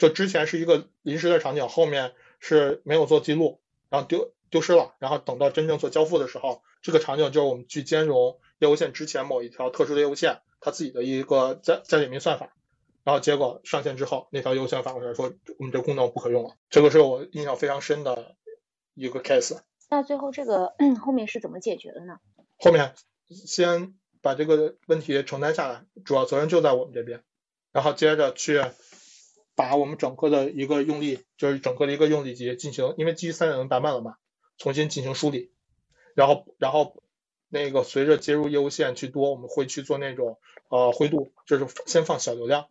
[0.00, 8.40] 就之前是一个临时的场景，后面是没有做记录，然后丢丢失了，然后等到真正做交付的时候，这个场景就是我们去兼容。
[8.58, 12.54] 业务线之前某一条特殊的业务线，它自己的一个加加点名算法，
[13.04, 18.36] 然后结果上线之后，那条业务线反过来说我们这功能不可用了，这个是我印象非常深的
[18.94, 19.60] 一个 case。
[19.90, 22.18] 那最后这个 后面是怎么解决的呢？
[22.58, 22.94] 后面
[23.28, 27.22] 先把这个问题承担下来，主要责任就在我们这边，
[27.72, 28.62] 然后接着去
[29.60, 34.16] 把我们整个的一个用力，就是整个的一个用力集进行，因为基于三点零版本了嘛，
[34.56, 35.52] 重新进行梳理，
[36.14, 37.02] 然后然后。
[37.52, 40.38] 那个随着接入业务线去多，我们会去做那种
[40.68, 42.68] 呃灰度，就是先放小流量，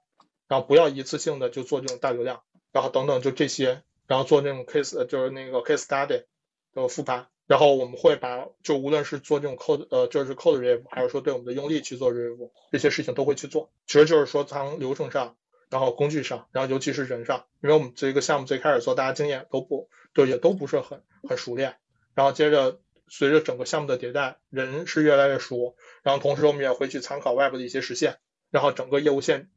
[0.47, 6.23] 然后不要一次性的就做这种大流量，然后等等就这些，然后做那种 case 就是那个 case study
[6.73, 13.69] 的复盘，然后我们会把就无论是做这种 code 呃就是 code review，还是说对我们的用力去做 review，这些事情都会去做。
[13.85, 15.35] 其实就是说从流程上，
[15.69, 21.77] 然后工具上，然后尤其是人上，因为我们这个项目最开始做，大家经验都不就也都不是很很熟练，
[22.15, 22.79] 然后接着。
[23.11, 28.19] 随着整个项目的迭代，人是越来越熟，然后同时我们也会去参考外部的一些实现，
[28.51, 29.49] 然后整个业务线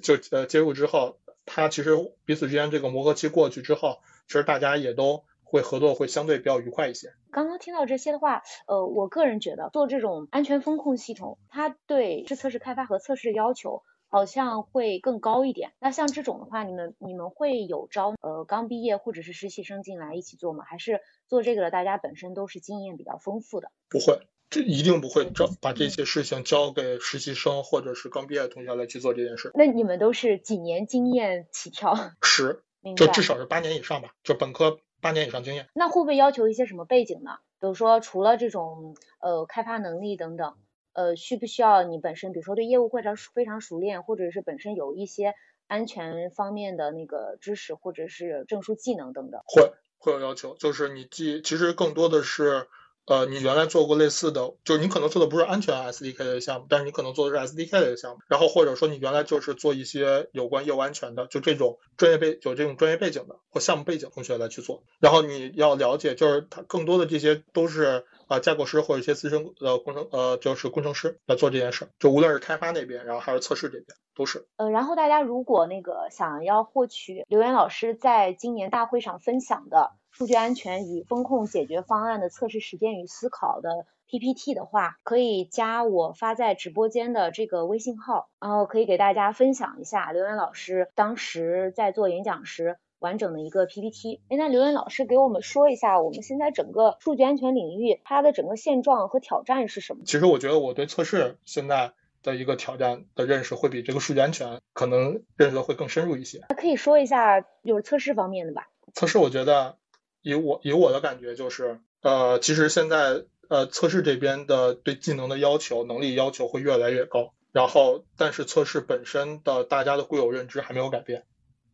[0.00, 3.98] 就呃接入之后，它其实彼此之间这个磨合期过去之后，
[4.28, 7.12] 其实大家也都会合作会相对比较愉快一些。
[7.32, 13.82] 刚刚听到这些的话，呃，我个人觉得做这种安全风控系统，它对是测试开发和测试要求。
[14.10, 15.72] 好像会更高一点。
[15.78, 20.64] 那像这种的话，你们你们会有招呃刚毕业或者是实习生进来一起做吗？
[20.66, 23.70] 还是做这个的大家本身都是经验比较丰富的？
[23.88, 29.52] 不会，这一定不会招把这些事情交给实习生或者是刚毕业的同学来去做这件事。
[29.54, 31.94] 那你们都是几年经验起跳？
[32.22, 32.64] 十，
[32.96, 35.68] 就至少是八年以上吧，就本科八年以上经验。
[35.72, 37.38] 那会不会要求一些什么背景呢？
[37.60, 40.56] 比如说除了这种呃开发能力等等，
[41.00, 45.34] 呃需不需要你本身，比如说对业务非常非常熟练，或者是本身有一些
[45.66, 49.40] 安全方面的那个知识，或者是证书技能等等？
[49.46, 52.68] 会会有要求，就是你既其实更多的是。
[53.06, 74.46] 呃，你原来做过类似的，就是你可能做的不是安全 SDK 的项目，但是你可能做的是 SDK 的项目，然后或者说你原来就是做一些有关业务安全的，就这种专业背有这种专业背景的或项目背景同学来去做，然后你要了解，就是它更多的这些都是啊架构师或者一些资深呃工程呃就是工程师来做这件事，就无论是开发那边，然后还是测试这边都是。
[74.56, 79.90] 呃，然后大家如果那个想要获取刘源老师在今年大会上分享的。
[80.12, 94.20] 数据安全与风控解决方案的测试实践与思考的 PPT 的话，可以加我发在直播间的这个微信号，然后可以给大家分享一下刘源老师当时在做演讲时完整的一个 PPT。
[94.28, 100.04] 哎，那刘岩老师给我们说一下，我们现在整个数据安全领域它的整个现状和挑战是什么？
[100.06, 101.92] 其实我觉得我对测试现在
[102.22, 106.44] 的一个挑战的认识会比这个数据安全可能认识的会更深入一些。
[106.48, 108.68] 那可以说一下就是测试方面的吧？
[108.94, 109.76] 测试我觉得。
[110.22, 121.24] 以我以我的感觉就是，呃，其实现在呃测试这边的对技能的要求、能力要求会越来越高，然后但是测试本身的大家的固有认知还没有改变，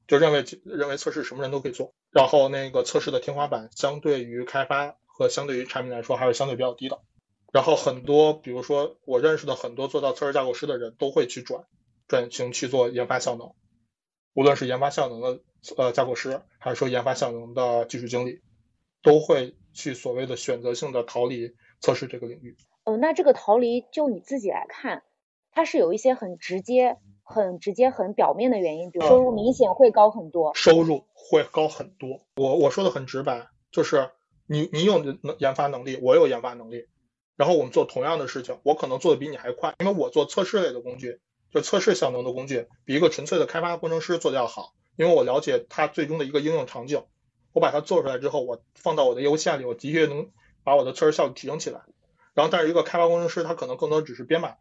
[0.06, 7.00] 就认为认为测试什么人都可以做，然后那个测试的天花板相对于开发和相对于产品来说还是相对比较低的，
[7.52, 11.64] 然后很多比如说我认识的很多做到测试架构师的人都会去转
[12.08, 13.54] 转型去做研发效能，
[14.34, 15.40] 无论是研发效能的。
[15.76, 18.40] 呃，架构师还是说研发效能的技术经理，
[19.02, 22.56] 都会去所谓的选择性的逃离测试这个领域。
[22.84, 25.02] 哦，那这个逃离就你自己来看，
[25.50, 26.98] 它是有一些很直接、
[27.28, 30.54] 很直接、很表面的原因，比如收入明显会高很多。
[30.54, 32.24] 收入会高很多。
[32.36, 34.10] 我我说的很直白，就是
[34.46, 36.86] 你你有能研发能力，我有研发能力，
[37.36, 41.20] 然后我们做同样的事情，我可能做的比你还快，因为我做测试类的工具，
[41.50, 44.72] 就测试效能的工具，比一个纯粹的开发工程师做的要好。
[44.96, 47.02] 因为我了解它最终的一个应用场景，
[47.52, 50.30] 我把它做出来之后，我放到我的业务线里，我的确能
[50.62, 51.80] 把我的测试效率提升起来。
[52.34, 54.54] 然后，但是一个开发工程师，他可能更多只是编码，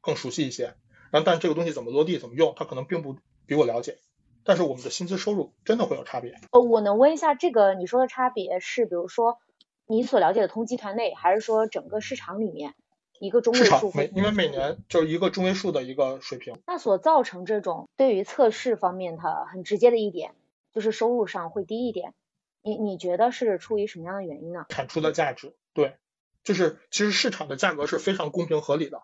[0.00, 0.74] 更熟悉一些。
[1.10, 3.98] 然后，但这个东西怎么落地、怎么用，他可能并不比我了解。
[4.44, 6.34] 但是我们的薪资收入真的会有差别。
[6.52, 9.38] 呃，我能问一下，这个你说的差别是，比如说
[9.86, 12.74] 你所了解的同集团内，还是说整个市场里面？
[13.20, 16.54] 一个中位数，每因为每年就是一个中位数的一个水平。
[16.68, 20.36] 那所造成这种对于测试方面，它很直接的一点
[20.72, 22.14] 就是收入上会低一点。
[22.62, 24.66] 你你觉得是出于什么样的原因呢？
[24.68, 25.96] 产出的价值，对，
[26.44, 29.02] 就是其实市场的价格是非常公平合理的，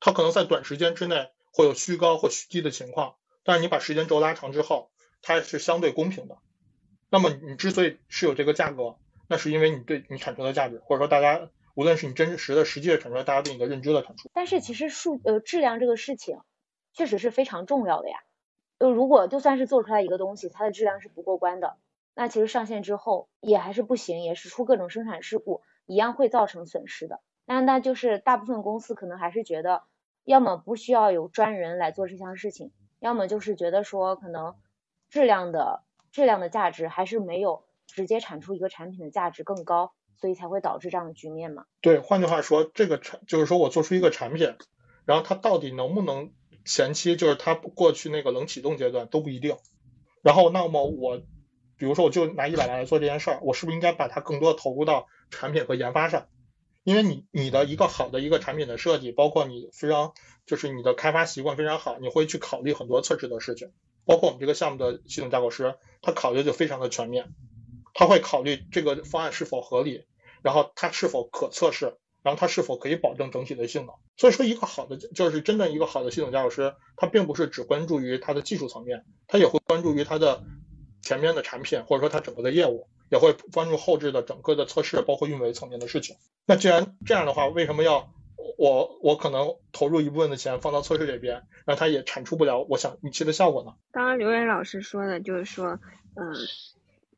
[0.00, 4.90] 它可能在短时间之内会有虚高或虚低的情况，但是你把时间轴拉长之后，
[5.22, 6.38] 它是相对公平的。
[7.10, 8.96] 那么你之所以是有这个价格，
[9.28, 11.50] 那是因为你对你产出的价值，或者说大家。
[11.76, 14.28] 无论是你真实的、实际的产出，大家对你的认知的产出。
[14.34, 16.40] 但是其实数呃质量这个事情，
[16.92, 18.16] 确实是非常重要的呀。
[18.80, 21.78] 就如果就算是做出来一个东西，它的质量是不过关的，
[22.12, 27.20] 那其实上线之后也还是不行，也是出各种生产事故，一样会造成损失的。
[27.46, 29.84] 那那就是大部分公司可能还是觉得，
[30.24, 34.54] 要么不需要有专人来做这项事情，要么就是觉得说可能
[35.08, 39.92] 质量的质量的价值还是没有直接产出一个产品的价值更高。
[40.16, 41.64] 所以才会导致这样的局面嘛？
[41.80, 44.54] 对，换句话说，这个产就是说我做出一个产品，
[45.06, 46.34] 然后它到底能不能
[46.66, 49.56] 前期就是它过去那个冷启动阶段都不一定。
[50.20, 51.16] 然后那么我，
[51.78, 56.26] 比如说我就拿一百万来做这件事儿，我是不是应该把它更多的投入到产品和研发上？
[56.90, 60.12] 因为你你的一个好的一个产品的设计，包括你非常
[60.44, 63.70] 就是你的开发习惯非常好，你会去考虑很多测试的事情，
[64.04, 67.32] 包括我们这个项目的系统架构师，他考虑就非常的全面，
[67.94, 70.04] 他会考虑这个方案是否合理。
[70.42, 73.94] 然后它是否可测试，然后它是否可以保证整体的性能？
[74.16, 80.42] 所以说，一个好的就是真正一个好的系统架构师，他并不是只关注于它的技术层面，他也会关注于它的
[81.02, 86.16] 前面的产品，或者说它整个的业务，也会关注后置的整个的测试，包括运维层面的事情。
[86.46, 88.10] 那既然这样的话，为什么要
[88.56, 93.74] 我我可能投入一部分的钱放到测试这边，那它也产出不了我想预期的效果呢？
[93.92, 95.78] 刚刚刘源老师说的就是说，
[96.14, 96.34] 嗯。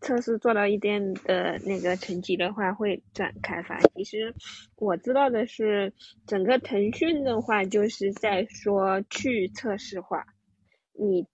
[0.05, 3.79] 测试做到一定的那个成绩的话，会转开发。
[3.95, 4.35] 其实
[4.75, 5.93] 我知道的是，
[6.27, 10.27] 整个腾讯的话就是在说去测试化。
[10.93, 11.25] 你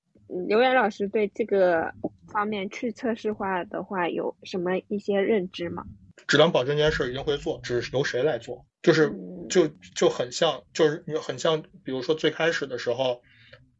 [0.49, 1.93] 刘岩老师对这个
[2.33, 5.85] 方面去测试化的话有什么一些认知吗？
[6.27, 9.13] 质量保证这件事一定会做，只是由谁来做，就是
[9.49, 13.23] 就就很像，就是很像，比如说最开始的时候，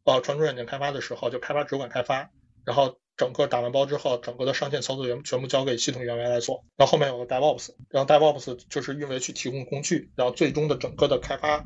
[0.05, 2.31] 呃，传统软件开发的时候，就开发只管开发。
[2.65, 6.65] 然后整个打完包之后，整个的上线操作员全部交给系统员外来做。
[6.77, 11.65] 然后后面有个 DevOps，然后 DevOps 就是运维去提供工具，然后最终的整个的开发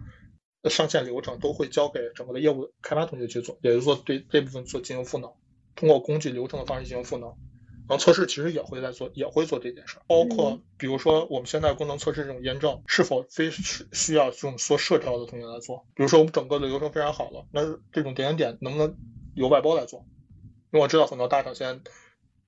[0.71, 5.33] 上线流程都会交给整个的业务开发同学去做，也就是说对这部分做进行赋能，
[5.75, 7.35] 通过工具流程的方式进行赋能。
[7.89, 15.85] 然后测试其实也会在做，也会做这件事儿，包括比如说我们现在功能测试这种验证，是否非是需要这种做社交的同学来做？
[15.95, 18.97] 比如说我们整个的流程非常好了，那这种点点点能不能
[19.35, 20.07] 由外包来做？
[20.71, 21.91] 因为我知道很多大厂现在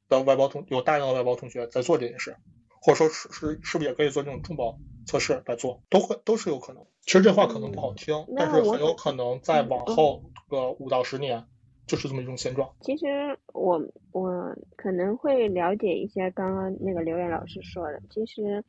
[0.09, 2.37] 的外包同有大量的外包同学在做这件事，
[2.81, 5.83] 或者说是是是不是也可以做这种众包测试来做？
[5.91, 6.87] 都会都是有可能。
[7.05, 11.45] 其实这话可能不好听，但是很有可能在往后个五到十年。
[11.87, 12.67] 就是这么一种现状。
[12.81, 13.05] 其实
[13.53, 13.79] 我
[14.13, 18.01] 我可能会了解一些刚刚那个刘岩老师说的。
[18.09, 18.65] 其实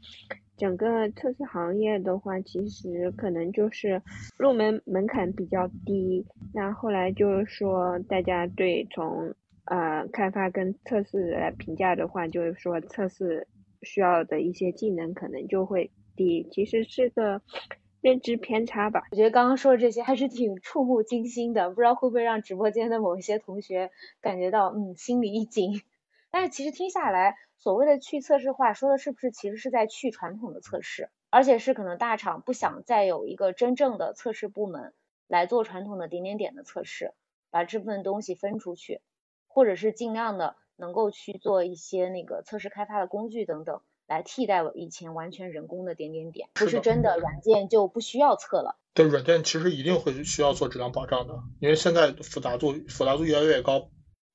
[0.57, 4.01] 整个测试行业的话，其实可能就是
[4.35, 6.25] 入门门槛比较低。
[6.53, 9.33] 那后来就是说，大家对从
[9.63, 13.47] 呃开发跟测试来评价的话，就是说测试
[13.83, 16.45] 需要的一些技能可能就会低。
[16.51, 17.41] 其实是个。
[18.05, 23.89] 认知偏差吧，我觉得刚刚说的这些还是挺触目惊心的，不知道会不会让直播间的某一些同学
[24.21, 25.81] 感觉到嗯心里一紧。
[26.29, 34.93] 但是其实听下来，所谓的去测试化，说的是不是其实是在去传统的测试，而且是可能大厂不想再有一个真正的测试部门
[35.27, 37.11] 来做传统的点点点的测试，
[37.49, 39.01] 把这部分东西分出去，
[39.47, 43.81] 或者是尽量的能够去做一些那个测试开发的工具等等。
[44.07, 48.77] 来替代以前完全人工的点点点，不是真的软件就不需要测了。
[48.93, 53.89] 对，软件其实一定会需要做质量保障的，因为现在复杂度复杂度越来越高，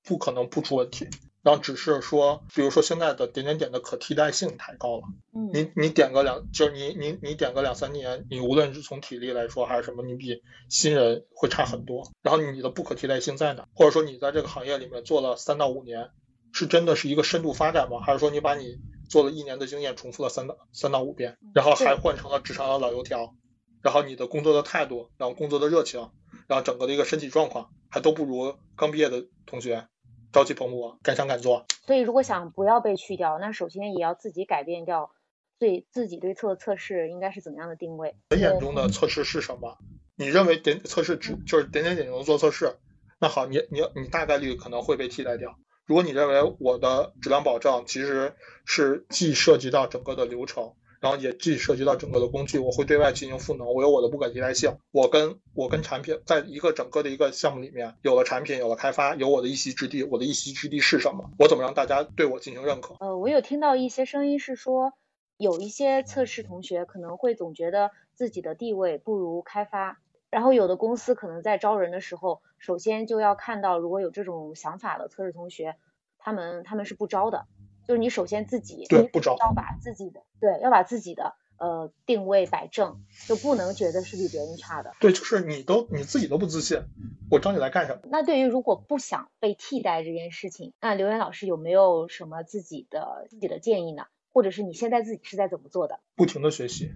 [0.05, 1.09] 不可能不出问题。
[1.43, 5.05] 然后只是说，比如说现在的点点点的可替代性太高了，
[5.35, 12.13] 嗯，你你点个两，就是你你你点个两三年，你无论是从体力来说还是什么，你比新人会差很多。
[12.21, 13.67] 然后你的不可替代性在哪？
[13.73, 16.11] 或者说你在这个行业里面做了三到五年，
[16.53, 18.01] 是真的是一个深度发展吗？
[18.05, 18.77] 还是说你把你
[19.11, 23.35] 做了一年的经验，重复了三到三到五遍，然后还换成了职场的老油条，
[23.83, 26.11] 然后你的工作的态度，然后工作的热情，
[26.47, 29.89] 然后整个的一个身体状况，还都不如刚毕业的同学
[30.33, 31.67] 朝气蓬勃，敢想敢做。
[31.87, 35.11] 所以如果想不要被去掉，那首先也要自己改变掉
[35.59, 38.15] 对自己对测测试应该是怎么样的定位。
[38.31, 39.77] 人眼中的测试是什么？
[40.17, 42.77] 你认为点测试只就是点点点能做测试？
[43.19, 45.59] 那好，你你你大概率可能会被替代掉。
[45.91, 61.29] 如果你认为我的质量保障其实是既涉及到整个的流程，然后也既涉及到整个的工具，我会对外进行赋能，我有我的不可替代性，我跟我跟产品在一个整个的一个项目里面有了产品，有了开发，有我的一席之地，我的一席之地是什么？
[61.41, 62.95] 我怎么让大家对我进行认可？
[63.01, 64.93] 呃，我有听到一些声音是说，
[65.39, 69.99] 有一些测试同学可能会总觉得自己的地位不如开发，
[70.31, 72.43] 然后有的公司可能在招人的时候。
[72.61, 75.75] 首先就要看到，如果有这种想法的测试同学，
[76.19, 77.47] 他们他们是不招的。
[77.89, 84.93] 就是你首先自己对不招，要把自己的对要把自己的呃定位摆正，就不能觉得是比别人差的。
[85.01, 86.83] 对，就是你都你自己都不自信，
[87.31, 88.03] 我招你来干什么？
[88.05, 94.05] 那对于如果不想被替代这件事情，那刘岩老师有没有什么自己的自己的建议呢？
[94.33, 95.99] 或者是你现在自己是在怎么做的？
[96.15, 96.93] 不停的学习，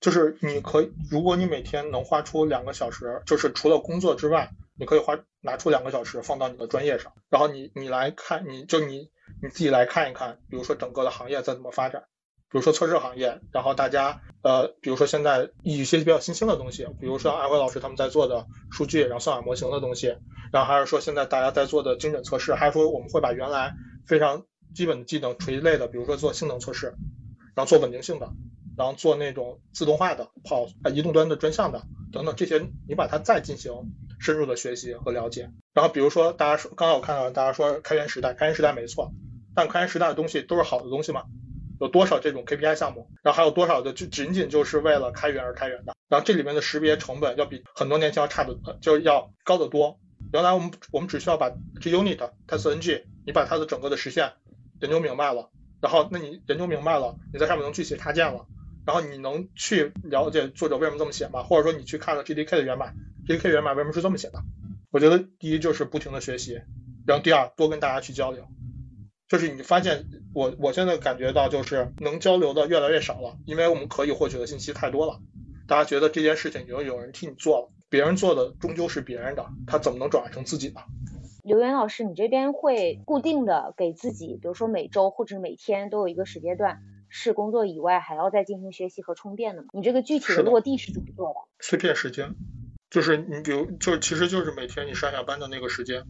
[0.00, 4.50] 就是你可以，如果你每天能花出两个小时，就是除了工作之外。
[4.78, 9.10] 你可以花拿出两个小时放到你的专业上，然后你你来看，你就你
[9.42, 12.04] 你自己来看一看，比如说整个的行业在怎么发展，
[12.50, 20.16] 比如说测试行业，然后大家呃，比如说现在一些比较新兴的东西，比如说安徽老师他们在做的数据，然后算法模型的东西，
[20.52, 23.74] 然后还是说现在大家在做的精准测试，还是说我们会把原来
[24.06, 26.94] 非常基本的技能垂类的，比如说做性能测试，
[27.56, 28.30] 然后做稳定性的，
[28.76, 33.72] 然后做那种自动化的跑啊移动端的专项的等等这些，你把它再进行。
[34.18, 39.12] 深入的学习和了解，然后比如说大家说，刚刚我看到大家说开源时代，开源时代没错，
[39.54, 41.24] 但开源时代的东西都是好的东西吗？
[41.80, 43.08] 有多少这种 KPI 项目？
[43.22, 45.94] 然后还有多少的就仅仅就是为了开源而开源的？
[46.08, 50.00] 然后这里面的识别成本要比很多年前要差的，就要高得多。
[50.32, 51.50] 原来我们我们只需要把
[51.80, 54.32] 这 unit test ng，你把它的整个的实现
[54.80, 55.50] 研究明白了，
[55.80, 58.46] 然后那你研究明白了，你在上面能去写插件了，
[58.84, 61.44] 然后你能去了解作者为什么这么写吗？
[61.44, 62.92] 或者说你去看了 GDK 的源码
[63.28, 64.42] ？JK 源码为什么是这么写的？
[64.90, 66.62] 我觉得第一就是不停的学习，
[67.06, 68.46] 然后第二多跟大家去交流。
[69.28, 75.20] 就是你发现我我现在感觉到就是能交流的越来越少了，因为我们可以获取的信息太多了。
[75.66, 80.80] 大家觉得这件事情已经有人替你做了，别人做的终究是别人的，他怎么能转换成自己呢？
[81.44, 89.68] 刘源老师，你这边会固定的给自己，比如说每周或者每天都有一个时间段，是工作以外还要再进行学习和充电的吗？
[89.74, 91.34] 你这个具体的落地是怎么做的？
[91.60, 92.34] 碎片时间。
[92.90, 96.04] 就是你比如，就其实就是每天你上下班的那个时间，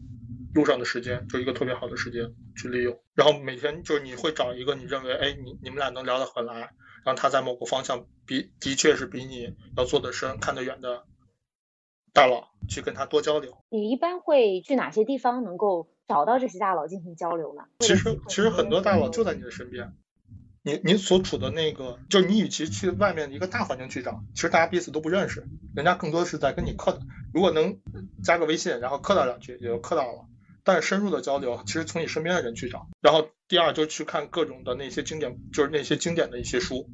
[0.53, 2.97] 路上的时间，就一个特别好的时间去利用。
[3.13, 6.55] 然后每天就是你会找一个你认为，哎，你你们俩能聊得很来，
[7.03, 11.03] 然后他在某个方向比的确是比你要做得深、看得远的
[12.13, 13.57] 大佬去跟他多交流。
[13.69, 17.63] 你一般会去哪些地方能够找到这些大佬进行交流呢？
[17.79, 19.93] 其实其实很多大佬就在你的身边。
[20.61, 26.99] 你你所处的那个，就是你与其去外面一个大环境去找，其实大家彼此都不认识，人家更多的是在跟你客套。
[27.33, 27.79] 如果能
[28.23, 30.25] 加个微信，然后客套两句，也就客套了。
[30.63, 32.87] 但是深入的交流，其实从你身边的人去找。
[33.01, 36.89] 然后第二就去看各种的那些经典，就是那些经典的一些书，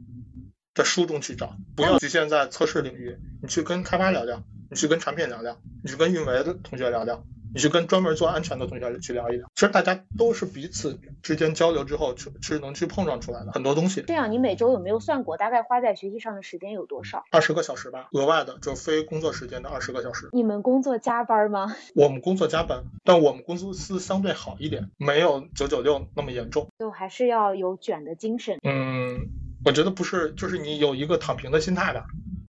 [0.76, 7.26] 在书中去找，不要局限在测试领域，你去跟开发聊聊，你去跟产品聊聊，你去跟运维的同学聊聊。
[7.56, 14.03] 你去跟专门做安全的同学去聊一聊，其实大家都是彼此之间交流之后，去是能去碰撞出来的很多东西。
[14.06, 17.24] 这样，你每周有没有算过，大概花在学习上的时间有多少？
[17.32, 20.28] 二十个小时吧，额外的就非工作时间的二十个小时。
[20.34, 21.74] 你们工作加班吗？
[21.95, 26.68] 我们工作加班，但我们公司相对好一点，没有九九六那么严重。
[26.78, 28.60] 就还是要有卷的精神。
[28.64, 29.30] 嗯，
[29.64, 32.08] 我觉得不是，就是你有一个躺平的心态吧。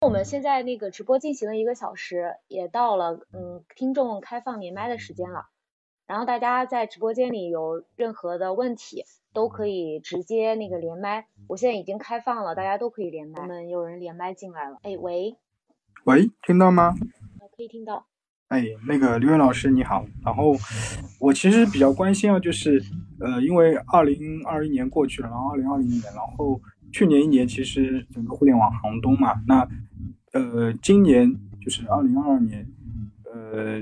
[0.06, 5.48] 我们现在那个直播进行了一个小时，也到了嗯听众开放连麦的时间了。
[6.06, 9.04] 然后大家在直播间里有任何的问题，
[9.34, 11.26] 都可以直接那个连麦。
[11.48, 13.42] 我现在已经开放了，大家都可以连麦。
[13.42, 15.36] 我们有人连麦进来了，哎喂，
[16.04, 16.94] 喂，听到吗？
[17.58, 18.06] 可以听到。
[18.50, 20.06] 哎，那个刘源老师你好。
[20.24, 20.56] 然后
[21.20, 22.80] 我其实比较关心啊，就是
[23.20, 26.62] 呃，因为二零二一年过去了，然后二零二零年，然后
[26.96, 29.68] 去年一年其实整个互联网寒冬嘛，那。
[30.32, 32.68] 呃，今年就是二零二二年，
[33.24, 33.82] 呃，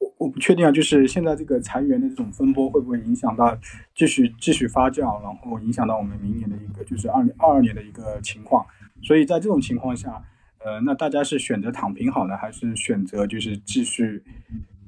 [0.00, 3.56] 我我不确定啊，就是现在这个裁员的这种风波会不会影响到
[3.94, 8.66] 继续继续发酵，然后影响到我们明年的一个就是二零二二年的一个情况。
[9.02, 10.20] 所以在这种情况下，
[10.64, 14.20] 呃，那大家是选择躺平好呢，还是选择就是继续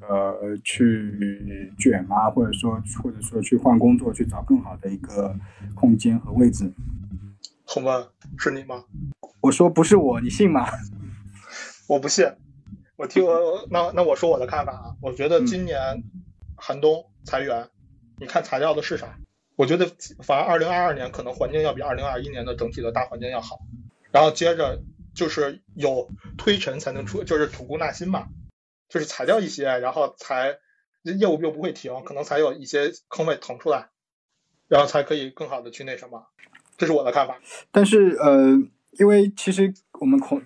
[0.08, 2.28] 呃去卷啊？
[2.28, 5.36] 或者说或者说去换工作，去找更好的一个
[5.76, 6.72] 空间和位置？
[7.72, 8.84] 红问是你吗？
[9.40, 10.68] 我说不是我，你信吗？
[11.86, 12.26] 我不信。
[12.96, 16.02] 我听我那那我说我的看法啊，我觉得今年
[16.56, 17.70] 寒冬裁员，
[18.18, 19.16] 你看裁掉的是啥？
[19.54, 19.88] 我觉得
[20.20, 23.60] 反而二零二二年可能环境要比二零二一年的整体的大环境要好。
[24.10, 24.82] 然后接着
[25.14, 28.26] 就是有推陈才能出，就是吐故纳新嘛，
[28.88, 30.58] 就是裁掉一些，然后才
[31.04, 33.90] 业务又不会停，可能才有一些坑位腾出来，
[34.66, 36.26] 然后才可以更好的去那什么。
[36.80, 37.38] 这是我的看法。
[37.70, 38.60] 但是呃。
[38.98, 40.42] 因为其实我们从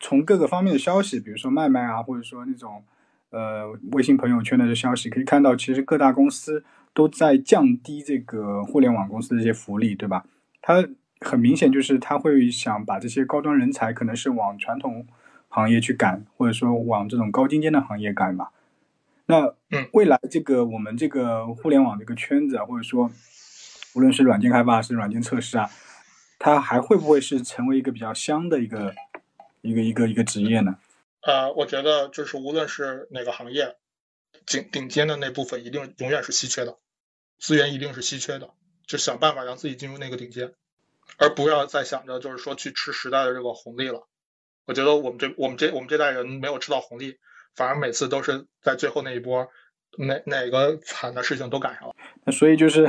[0.00, 2.82] 从各个方面的消息，比如说卖卖啊，或者说那种
[3.30, 6.64] 呃微信朋友圈的消息，可以看到，其实各大公司
[6.94, 10.24] 都在降低这个互联网公司的一些福利，对吧？
[10.62, 10.88] 它
[11.20, 15.04] 很明显就是他会想把这些高端人才，可能是往传统
[15.48, 18.48] 行业去赶，或者说往这种高精尖的行业赶嘛。
[19.26, 19.52] 那
[19.92, 23.10] 未来这个我们这个互联网这个圈子，或者说
[23.98, 25.68] 无论是软件开发还，是软件测试啊。
[26.38, 28.94] 它还会不会是成为一个比较香的一个
[29.60, 30.78] 一个一个一个职业呢？
[31.20, 33.74] 呃，我觉得就是无论是哪个行业，
[34.46, 36.78] 顶顶尖的那部分一定永远是稀缺的，
[37.40, 38.50] 资源一定是稀缺的，
[38.86, 40.52] 就想办法让自己进入那个顶尖，
[41.16, 44.06] 而不要再想着就是说去吃时代的这个红利了。
[44.64, 47.18] 我觉得我们这我们这我们这代人没有吃到红利，
[47.56, 49.48] 反而每次都是在最后那一波，
[49.96, 51.96] 哪哪个惨的事情都赶上了。
[52.22, 52.88] 那所以就是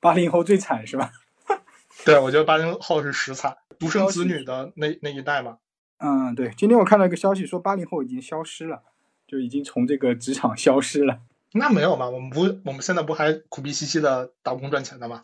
[0.00, 1.12] 八零后最惨是吧？
[2.04, 5.58] 对，我觉得八零后是实惨，独生子女的那那一代嘛。
[5.98, 6.52] 嗯，对。
[6.56, 8.82] 今天我看到一个消息，说八零后已经消失了，
[9.26, 11.20] 就已经从这个职场消失了。
[11.52, 15.22] 那没有嘛，我们不，我们现在不还苦逼兮兮的打工赚钱的吗？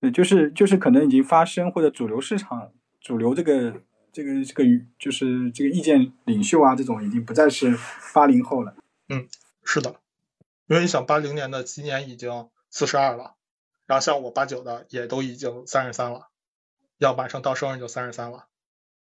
[0.00, 3.80] 对，就是就是可能已经发生，或者主流市场、主流这个
[4.12, 4.64] 这个这个
[4.98, 7.78] 就是这个意见领袖啊，这种已经不再是
[8.12, 8.76] 八零后了。
[9.08, 9.26] 嗯，
[9.64, 9.96] 是的，
[10.66, 13.34] 因为你想，八零年的今年已经四十二了。
[13.86, 16.28] 然后像我八九的也都已经三十三了，
[16.96, 18.46] 要马上到生日就三十三了。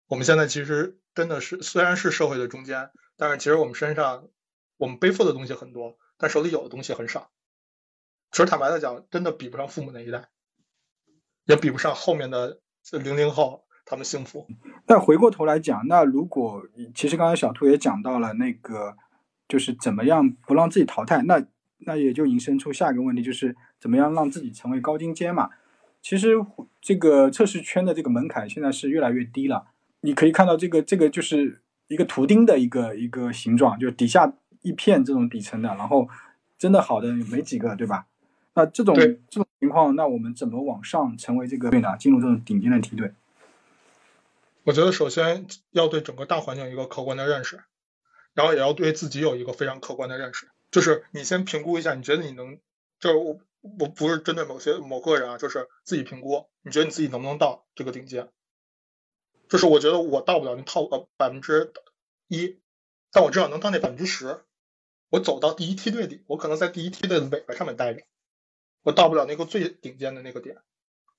[0.08, 4.28] 我们现在其实真的是虽然是社会的中间，但是其实我们身上
[4.76, 7.30] 我们背负的东西很多，但手里有的东西很少。
[8.32, 10.30] 其实坦白的讲，真的比不上父母那一代，
[11.44, 12.58] 也比不上后面的
[12.90, 14.48] 零零后他们幸福。
[14.84, 18.96] 但回过头来讲，那如果其实刚才小兔也讲到了那个，
[19.46, 21.46] 就是怎么样不让自己淘汰，那
[21.78, 23.56] 那也就引申出下一个问题，就是。
[23.82, 25.50] 怎么样让自己成为高精尖嘛？
[26.00, 26.36] 其实
[26.80, 29.66] 这个测试圈的这个门槛现在是越来越低了。
[30.02, 36.08] 你可以看到这个这个就是一个图钉的一个一个形状，就底下一片这种底层的，然后
[36.56, 38.06] 真的好的没几个，对吧？
[38.54, 41.96] 那这种这种情况，那我们怎么往上成为这个队呢？
[41.98, 43.12] 进入这种顶尖的梯队？
[44.62, 47.64] 我觉得首先要对整个大环境一个客观的认识，
[48.34, 50.46] 然后也要对自己有一个非常客观的认识。
[50.70, 52.58] 就是你先评估一下，你觉得你能，
[53.00, 58.30] 就是我我不是针对某些某个人啊，就是自己评估，你觉得你自己能不能到这个顶尖？
[59.48, 61.72] 就是我觉得我到不了那套呃百分之
[62.26, 62.60] 一，
[63.12, 64.44] 但我至少能到那百分之十。
[65.10, 68.02] 我走到第一梯队里，我可能在第一梯队的尾巴上面待着，
[68.82, 70.56] 我到不了那个最顶尖的那个点。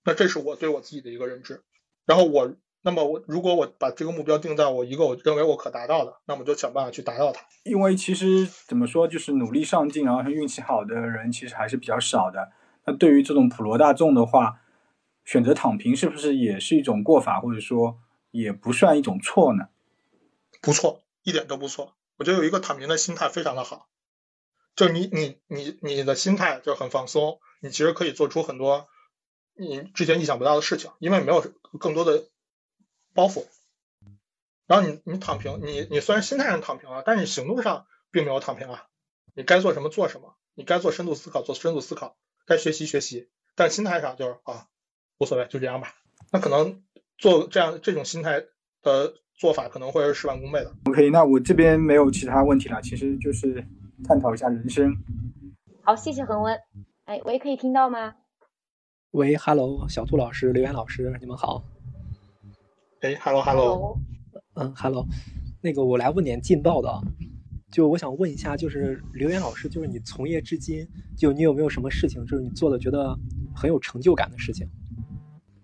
[0.03, 1.63] 那这是我对我自己的一个认知。
[2.05, 2.53] 然后我，
[2.85, 7.45] 那么我如果我把这个目标定在我一个我认为我可达到的，那么就想办法去达到它。
[7.63, 12.51] 因为其实怎么说，就是努力上进，然后运气好的人其实还是比较少的。
[12.85, 14.59] 那对于这种普罗大众的话，
[15.23, 17.99] 选择躺平是不是也是一种过法，或者说
[18.31, 19.69] 也不算一种错呢？
[20.61, 21.95] 不错，一点都不错。
[22.17, 23.87] 我觉得有一个躺平的心态非常的好，
[24.75, 28.87] 就你你你你的心态就很放松，你其实可以做出很多
[29.55, 31.41] 你之前意想不到的事情，因为没有
[31.79, 32.25] 更多的
[33.13, 33.45] 包袱。
[34.67, 38.87] 然后你你躺平，你你虽然心态上躺平了，但是你行动上并没有躺平啊。
[39.33, 44.67] 你该做什么做什么，你该做深度思考做深度思考，该学习学习，但心态上就是啊
[45.17, 45.95] 无所谓就这样吧。
[46.31, 46.83] 那可能
[47.17, 48.43] 做这样这种心态
[48.81, 49.15] 的。
[49.35, 50.71] 做法可能会是事半功倍的。
[50.85, 53.65] OK，那我这边没有其他问题了，其实就是
[54.07, 54.95] 探讨一下人生。
[55.81, 56.57] 好，谢谢恒温。
[57.05, 58.15] 哎，喂，可以听到吗？
[59.09, 61.63] 喂，Hello，小兔老师、刘岩老师，你们好。
[63.03, 63.99] 哎，Hello，Hello。
[64.55, 65.05] 嗯，Hello。
[65.61, 66.89] 那个，我来问点劲爆的，
[67.69, 70.87] 就我想问一下，就是刘岩老师，就是你从业至今，
[71.17, 73.19] 就你有没有什么事情，就是你做的觉得
[73.53, 74.69] 很有成就感的事情？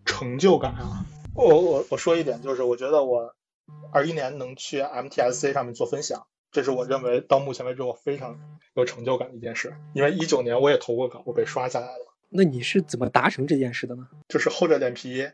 [0.04, 1.06] 成就感啊！
[1.34, 3.34] 我我我说一点，就是我觉得我。
[3.92, 8.40] 二一年能去 MTSC 上面做分享，这是我认为到目前为止我非常
[8.76, 9.76] 有成就感的一件事。
[9.94, 12.16] 因为一九年我也投过稿，我被刷下来了。
[12.30, 14.08] 那你是怎么达成这件事的呢？
[14.28, 15.28] 就是厚着脸皮，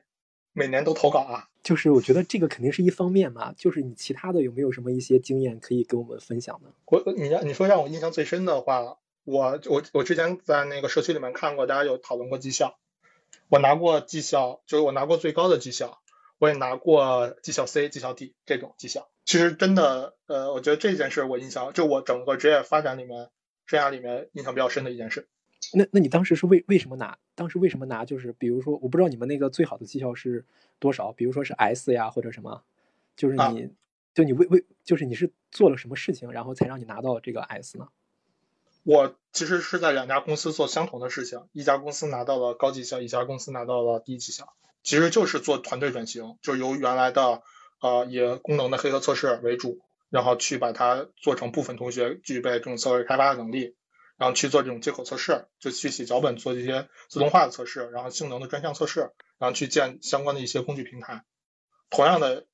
[0.55, 1.47] 每年都投稿啊。
[1.61, 3.53] 就是我觉得这个肯定是一方面嘛。
[3.55, 6.69] 就是你其他的有没有什么一些经验可以跟我们分享呢？
[6.85, 12.79] 我你让你说让我印象最深的话，我我我之前在那个社区里面看过，大家有讨论过绩效，
[13.49, 15.99] 我拿过绩效，就是我拿过最高的绩效。
[16.37, 19.07] 我也拿过绩效 C、绩效 D 这种绩效。
[19.23, 23.29] 其实真的，呃，我觉得这件事我印象，就我整个职业发展里面、
[23.65, 25.29] 生涯里面印象比较深的一件事。
[25.73, 27.17] 那那你当时是为为什么拿？
[27.33, 28.05] 当时为什么拿？
[28.05, 30.45] 就是比如说，我不知道你们那个最好的绩效是
[30.79, 32.63] 多少，比如说是 S 呀，或者什么？
[33.15, 33.69] 就是你，
[34.13, 37.87] 就你为为，就是你是做了什么事情，然后才让你拿到这个 S 呢？
[38.83, 44.53] 我其实是在两家公司做相同的事情，一家公司拿到了高绩效，一家公司拿到了低绩效。
[44.83, 47.41] 其实就是做团队转型，就由原来的
[47.81, 53.75] 呃以功能的黑盒测试为主，然后去把它做成部分同学具备这种策略开发的能力，
[54.17, 61.23] 然后去做这种接口测试，就去写脚本做这些自动化的测试，然后性能的专项测试，然后去建相关的一些工具平台。
[61.89, 62.45] 同样的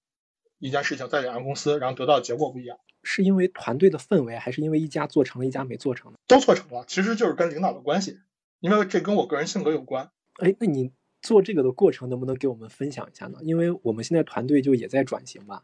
[0.59, 2.80] 一件事情在两家公司，然后得到的结果不一样。
[3.03, 6.14] 是因为团队的氛围，还是因为一家做成了，一家没做成？
[6.28, 8.20] 都做成了，其实就是跟领导的关系，
[8.59, 10.12] 因为这跟我个人性格有关。
[10.38, 10.91] 哎，那你？
[11.22, 13.38] 做这个的过程能不能给我们分享一下呢？
[13.43, 15.64] 因为我们现在团队就也在转型吧，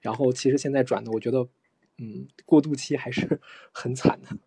[0.00, 1.48] 然后其实现在转的，我觉得，
[1.96, 3.40] 嗯，过渡期还是
[3.74, 4.38] 很惨的。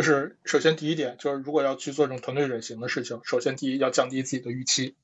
[0.00, 4.96] 就是首先第一点，就是如果要去做这种团队转型的事情，首先第一要降低自己的预期，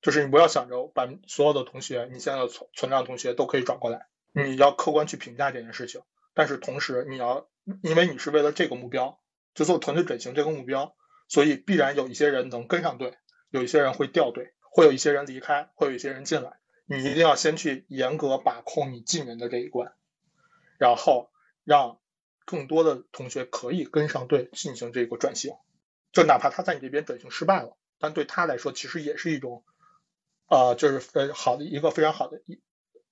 [0.00, 6.02] 就是你不要想着把所有的同学，你现在存存量同学都可以转过来，你要客观去评价这件事情。
[6.34, 7.48] 但是同时你要，
[7.82, 9.18] 因为你是为了这个目标，
[9.56, 10.94] 就做团队转型这个目标，
[11.26, 13.16] 所以必然有一些人能跟上队。
[13.50, 16.60] 有一些人会掉队，会有一些人离开，会有一些人进来。
[16.86, 19.92] 你一定要先去严格把控你进人的这一关，
[20.78, 21.32] 然后
[21.64, 21.98] 让
[22.44, 25.52] 更多的同学可以跟上队进行这个转型。
[26.12, 29.64] 就哪怕他在你这边转型失败了，但对他来说其实也是一种，
[30.48, 32.60] 呃，就是呃好的一个非常好的一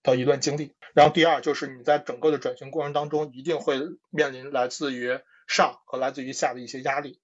[0.03, 0.75] 的一段经历。
[0.93, 5.19] 然后第二就是你在整个的转型过程当中，一定会面临来自于
[5.49, 7.21] 上和来自于下的一些压力。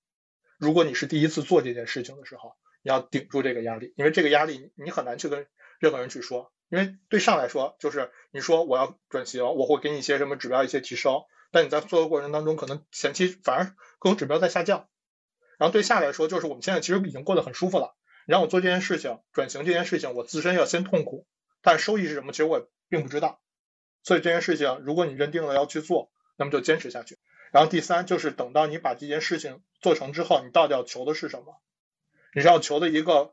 [0.58, 5.46] 如果你是第一次做这件事情的时候，你要顶住这个压力，因为这个压力你很难去跟
[5.78, 14.88] 任何人去说，因为对上来说就是你说我要转型，我会给你一些什么指标一些提升，但你在做的过程当中可能前期反而各种指标在下降。
[15.58, 21.26] 然后对下来说就是我们现在其实已经过得很舒服了，你让我做这件事情转型这件事情，我自身要先痛苦，
[21.62, 23.40] 但收益是什么其实我并不知道。
[24.02, 27.18] 所以这件事情如果你认定了要去做，那么就坚持下去。
[27.52, 31.60] 然后第三就是等到你把这件事情做成之后，你到底要求的是什么？
[32.34, 33.32] 你是要求的一个，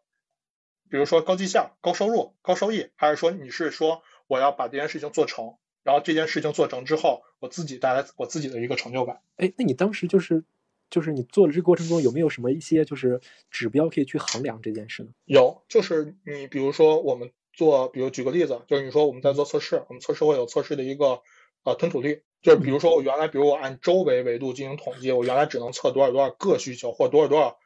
[0.89, 9.21] 比如说高绩效、高收入、高收益，还是说你是说我要把这件事情做成，然后这件事情做成之后，我自己带来我自己的一个成就感？
[9.37, 10.43] 哎，那你当时就是，
[10.89, 13.21] 就是你做的这个过程中有没有什么一些就是
[13.51, 15.09] 指标可以去衡量这件事呢？
[15.25, 21.21] 有，就是你比如说我们做，比如举个例子，就是你说我们在做测试，我们测试会有测试的一个
[21.63, 27.59] 呃吞吐率，就是比如说我原来，比如我按周围维度进行统计，我原来只能测多少多少个需求或多少多少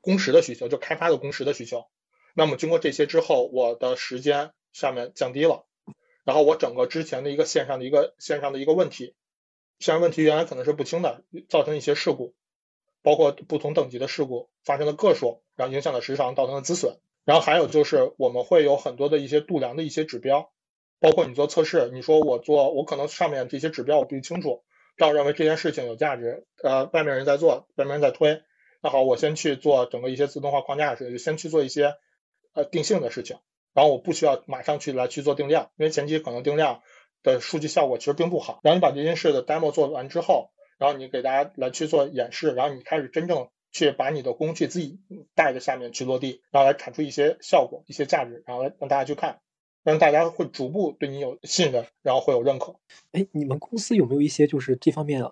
[0.00, 1.86] 工时的需求，就开发的工时的需求。
[2.34, 5.64] 那么经过这些之后，我的时间下面降低了，
[6.24, 9.14] 然后我整个之前的一个线上的一个线上的一个问题，
[9.78, 12.34] 线上问题原来可能是不清的，造成一些事故，
[13.02, 16.98] 包括不同等级的事故发生的个数，然后影响了时长，造成了资损。
[17.24, 20.50] 然后还有就是我们会有很多的一些度量的一些指标，
[20.98, 24.64] 包括你做测试，你说我做我可能上面这些指标我不清楚，
[24.96, 28.42] 但我认为这件事情有价值，呃，外面人在做，外面人在推，
[28.82, 31.94] 那好，我先去做整个一些自动化框架的事情，就先去做一些
[32.54, 33.38] 呃定性的事情，
[33.74, 36.82] 然后我不需要马上去来去做定量，因为前期可能定量
[37.22, 38.60] 的数据效果其实并不好。
[38.62, 43.48] 然后你把这件事的 demo 做完之后，然后你给大家来去做演示，然后你开始真正。
[43.74, 45.00] 去把你的工具自己
[45.34, 49.40] 带着下面去落地，然后来产出一些效果、一些价值，然后来让大家去看，
[49.82, 52.76] 让大家会逐步对你有信任，然后会有认可。
[53.12, 55.24] 哎，你们公司有没有一些就是这方面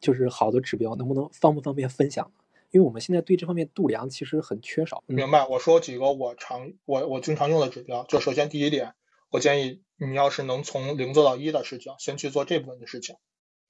[0.00, 0.96] 就是好的指标？
[0.96, 2.32] 能不能方不方便分享？
[2.74, 5.02] 因为我们现在对这方面度量其实很缺少。
[5.06, 5.46] 明白？
[5.46, 8.94] 我说几个我常我我经常用的指标，就首先第一点，
[9.30, 13.16] 我建议你要是能从零做到一的事情，先去做这部分的事情，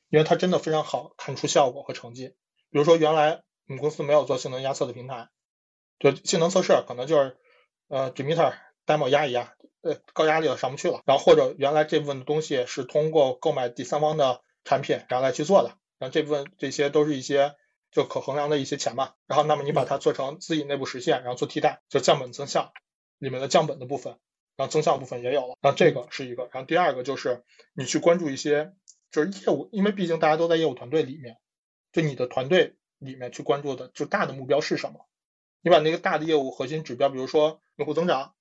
[0.08, 2.28] 因为它真的非常好看出效果和成绩。
[2.70, 3.42] 比如说原来。
[3.66, 5.30] 我们公司没有做性能压测的平台，
[5.98, 7.38] 就性能测试可能就是
[7.88, 11.00] 呃 d e m e t e r demo 压一压，呃高压力了上不去了。
[11.06, 17.54] 然后或者原来这部分的东西是通过购买第三方的产品然后来去做的，然后这部分这些都是一些
[17.94, 19.14] 就可衡量的一些钱嘛。
[19.26, 22.74] 然后那么你把它做成自己内部实现，然后做替代，就降本增效
[23.16, 24.18] 里面的降本的部分，
[24.56, 25.56] 然后增效部分也有了。
[25.62, 27.42] 然后这个是一个，然后第二个就是
[27.72, 28.74] 你去关注一些
[29.10, 31.38] 就是业务，因为毕竟大家都在业务团队里面，
[31.90, 32.76] 就你的团队。
[33.00, 35.06] 里面去关注的就大的目标是什么？
[35.60, 38.34] 你把那个大的业务核心指标，比如说用户增长，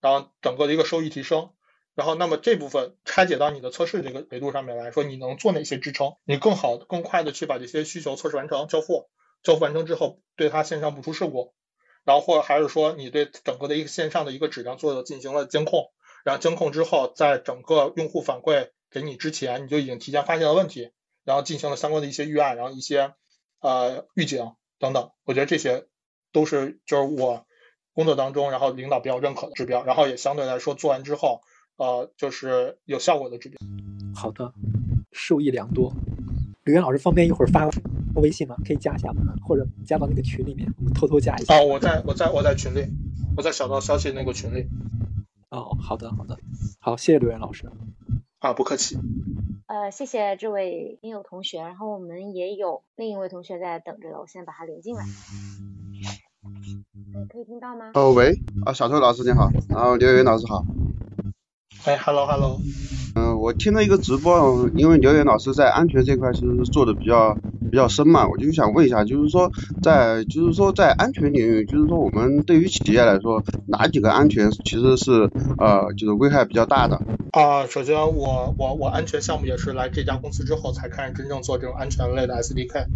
[0.00, 1.52] 然后整个的一个收益提升，
[1.98, 6.14] 然后那么这部分拆解到你的测试这个维度上面来说，你能做哪些支撑？
[6.24, 9.10] 你更好、更快的去把这些需求测试完成、交付，
[9.42, 11.54] 交付完成之后，对它线上不出事故，
[12.04, 15.90] 然后或者还是说你对整个的一个线上的一个质量做了进行了监控，
[16.24, 20.92] 然后监控之后，在整个用户反馈给你之前，你就已经提前发现了问题，
[21.24, 23.12] 然后进行了相关的一些预案，然后一些。
[23.60, 25.88] 呃，预警等等，我觉得这些
[26.30, 27.44] 都是就是我
[27.92, 31.40] 工作当中，然后领导比较认可的指标，然后也相对来说做完之后，
[31.78, 33.58] 呃，就是有效果的指标。
[34.14, 34.52] 好的，
[35.12, 35.92] 受益良多。
[36.64, 37.70] 刘源老师方便一会儿发
[38.16, 38.56] 微信吗？
[38.66, 39.22] 可以加一下吗？
[39.46, 41.56] 或者加到那个群里面，我们偷偷加一下。
[41.56, 42.88] 哦，我在我在我在群里，
[43.36, 44.66] 我在小道消息那个群里。
[45.50, 46.36] 哦，好的好的，
[46.80, 47.70] 好，谢谢刘源老师。
[48.40, 48.98] 啊，不客气。
[49.66, 55.04] 呃，谢谢这位听友同学，然后我们也有另一位同学在等着了，我先把他连进来。
[55.04, 56.20] 哎，
[57.30, 57.92] 可以听到吗？
[57.94, 58.34] 哦，喂，
[58.66, 60.64] 啊，小偷老师你好，然后刘源老师好。
[61.84, 62.60] 哎，hello hello。
[63.14, 67.38] 嗯，我听了一个直播，因为刘源老师在安全这块其实是做的比较。
[67.70, 69.52] 比较深嘛，我就想问一下，就是说
[69.82, 77.02] 在就是说在安全领域，就是说我们对于企业来说，哪几个安全其实是呃就是危害比较大的？
[77.32, 82.86] 啊，首先我我我安全项目也是来这家公司之后才开始真正做这种安全类的 SDK，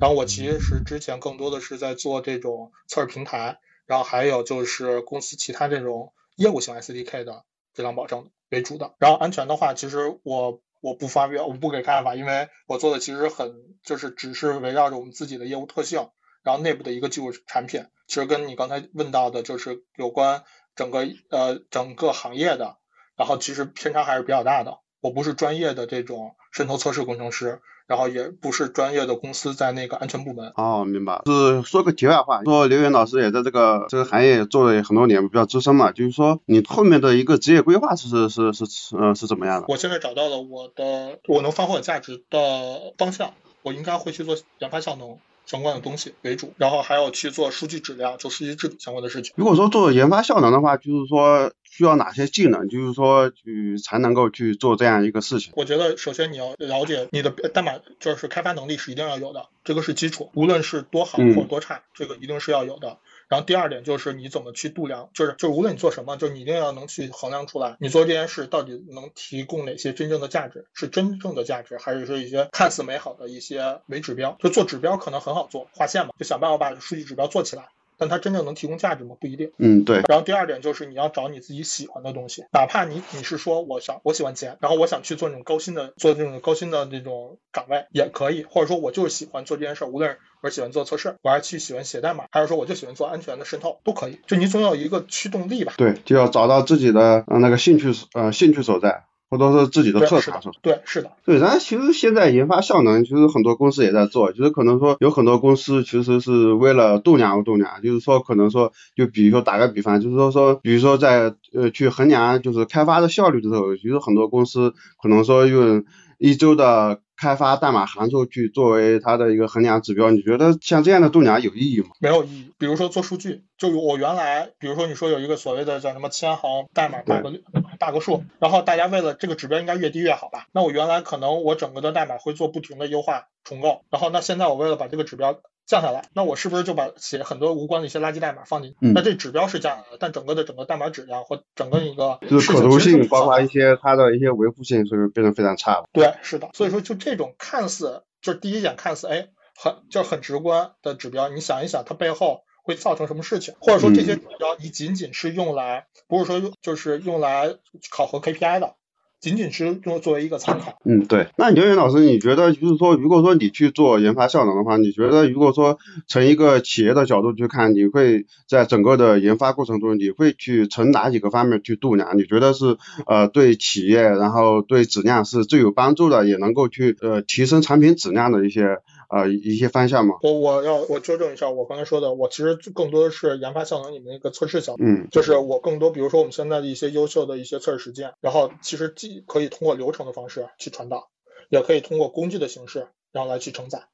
[0.00, 7.42] 然后我其实之前更多的是在做这种测试平台，然后还有就是公司其他这种业务型 SDK 的
[7.74, 8.94] 质量保证为主的。
[8.98, 10.62] 然后安全的话，其实我。
[10.84, 16.10] 我不发表，我不给看法，因为我做的其实很就是只是围绕着我们自己的业务特性，
[16.42, 20.44] 然后内部的一个技术产品，其实跟你刚才问到的就是有关
[20.76, 22.76] 整个呃整个行业的，
[23.16, 24.80] 然后其实偏差还是比较大的。
[25.00, 27.62] 我不是专业的这种渗透测试工程师。
[27.86, 31.22] 然后也不是专业的公司在那个安全部门哦，明白。
[31.26, 35.92] 是说个题外话，说刘源老师也在这个这个行业做了很多年，比较资深嘛。
[35.92, 39.66] 就是说你后面的一个职业规划是是是是呃是怎么样的？
[39.68, 45.18] 我现在找到了我的我能发挥价值的方向，我应该会去做研发效能。
[45.46, 49.34] 相关的东西为主，然后还要去做数据质量、做数据治理相关的事情。
[49.36, 55.52] 如果说做研发效能的话，就是说需要哪些技能，就是说去才能够去做这样一个事情？
[55.56, 62.98] 我觉得首先你要了解你的代码，就是开发能力是一定要有的，这个是基础，无论是多好或多差，这个一定是要有的。
[63.34, 74.36] 然后第二点就是你怎么去度量，就是就是无论你做什么，就是你一定要能去衡量出来，你做这件事到底能提供哪些真正的价值，是真正的价值，还是说一些看似美好的一些伪指标？
[74.38, 77.70] 就做指标可能很好做，划线嘛，就想办法把数据指标做起来。
[77.98, 79.16] 但它真正能提供价值吗？
[79.20, 79.52] 不一定。
[79.58, 80.02] 嗯，对。
[80.08, 94.20] 然后第二点就是你要找你自己喜欢的东西，哪怕你你是说我想我喜欢钱，然后我想去做那种高薪的做这种高薪的这种岗位也可以，或者说我就是喜欢做这件事，无论我是喜欢做测试，我还是去喜欢写代码，还是说我就喜欢做安全的渗透，都可以。
[94.26, 95.74] 就你总有一个驱动力吧。
[95.76, 99.04] 对，就要找到自己的呃那个兴趣呃兴趣所在。
[99.38, 100.54] 或者是自己的特长，是吧？
[100.62, 101.10] 对，是的。
[101.24, 115.84] 对，然后其实现在研发效能，其实很多公司也在做，就是可能说有很多公司其实是为了度量而度量，就是说可能说，就比如说打个比方，就是说说，比如说在呃去衡量就是开发的效率的时候，其实很多公司可能说用
[116.18, 117.00] 一周的。
[117.16, 121.90] 开发代码函数去作为它的一个衡量指标，你觉得像这样的度量有意义吗？
[122.00, 122.50] 没有意义。
[122.58, 127.36] 比如说做数据，就我原来，比如说你说有一个所谓的叫什么千行代码 bug
[127.78, 130.46] bug 数，然后大家为了这个指标应该越低越好吧？
[130.52, 135.40] 那我原来可能我整个的代码会做不停的优化重构，然后那现在我为了把这个指标。
[135.66, 138.76] 降下来，那我是不是就把写很多无关的一些垃圾代码放进去？
[138.80, 145.88] 那这指标是降下来，但整个的整个代码质量或整个一个就是可读性，包括一些它的一些维护性，是不是变得非常差了？
[145.94, 146.50] 对，是的。
[146.52, 153.54] 所以说，就这种看似就是第一眼看似哎很就是很直观的指标，你想一想它背后会造成什么事情？
[153.60, 157.54] 或者说这些指标你仅仅是用来不是说用就是用来
[157.90, 158.74] 考核 KPI 的？
[159.20, 160.78] 仅仅是用作为一个参考。
[160.84, 161.28] 嗯，对。
[161.38, 172.18] 那刘源老师，你觉得就是说，如果说你去做研发效能的话，你觉得如果说从一个企业的角度去看，你会在整个的研发过程中，你会去从哪几个方面去度量？
[172.18, 178.78] 你觉得是呃对企业，然后对质量是最有帮助的，也能够去呃提升产品质量的一些。
[179.08, 180.16] 啊，一些方向嘛。
[180.22, 184.82] 我我要我纠正一下，我刚才说的，我其实更多的是研发效能里面一个测试角度。
[184.84, 185.08] 嗯。
[185.10, 191.10] 就是我更多，比如说我们现在的一些优秀的一些测试实践，然后其实既可以通过流程的方式去传导，
[191.50, 193.84] 也可以通过工具的形式，然后来去承载。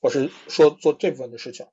[0.00, 1.66] 我是说做这部分的事情。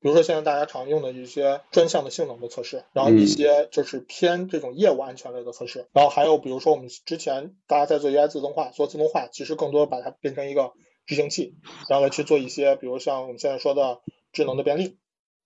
[0.00, 10.72] 比如说现在大家常用的一些专项的性能的测试，然后一些就是偏这种业务安全类的测试，然后还有比如说我们之前大家在做 UI 自动化，做自动化，其实更多把它变成一个。
[11.06, 11.54] 执行器，
[11.88, 14.00] 然后来去做一些，比如像我们现在说的
[14.32, 14.98] 智能的便利，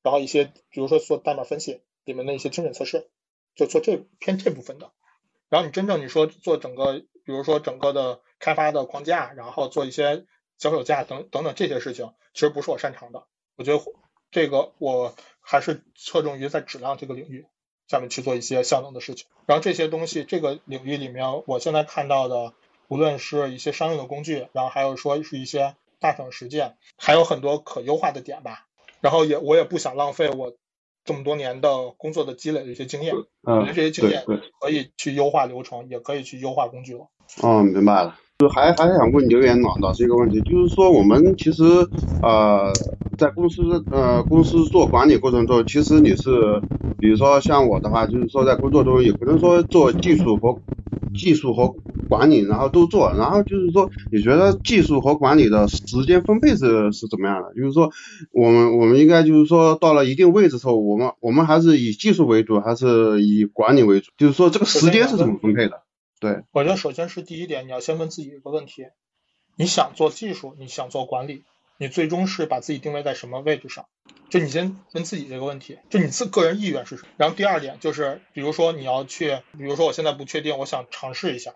[0.02, 3.08] 然后一些，比如说做代码分析里面的一些精准测试，
[3.56, 4.92] 就做这偏这部分的。
[5.48, 10.26] 然后你真正你说做整个，比如说整个的开发的框架，然后做一些
[10.58, 13.24] 脚手架等等等这些事情，其实不是我擅长的。
[13.56, 13.82] 我觉得
[14.30, 17.46] 这个我还是侧重于在质量这个领域
[17.88, 19.26] 下面去做一些效能的事情。
[19.46, 22.54] 然后这些东西这个领域里面，我现在看到的。
[22.88, 28.66] 无论是一些商用的工具，然后还有说是一些大厂实践，还有很多可优化的点吧。
[29.00, 30.54] 然后也我也不想浪费我
[31.04, 34.24] 这么多年的工作的积累的一些经验，我觉得这些经验
[34.60, 37.06] 可以去优化流程，也可以去优化工具了。
[37.42, 38.16] 哦，明白了。
[38.38, 41.64] 就还还想问刘岩老老师一个问题，就是说我们其实
[42.22, 42.72] 呃
[43.16, 46.60] 在公司呃公司做管理过程中，其实你是
[47.00, 50.56] 比如说像我的话，就是说在工作中也不能说做技术和
[51.16, 51.74] 技术和
[52.08, 57.54] 管理，然后都做，然后就是说你觉得技术和管理的时间分配是是怎么样的？
[57.54, 57.92] 就是说
[58.32, 64.10] 我们我们应该就是说到了一定位置之后，我们我们还是以技术为主，还是以管理为主？
[64.16, 65.82] 就是说这个时间是怎么分配的？
[66.20, 68.86] 对，我觉得首先是第一点，你要先问自己一个问题：
[69.56, 71.44] 你想做技术，你想做管理，
[71.78, 73.84] 你最终是把自己定位在什么位置上？
[74.28, 77.08] 就你先问自己这个问题，就你自个人意愿是什么？
[77.16, 81.52] 然后第二点就是，比如说你要去，比如说我现在不确定，我想尝试一下，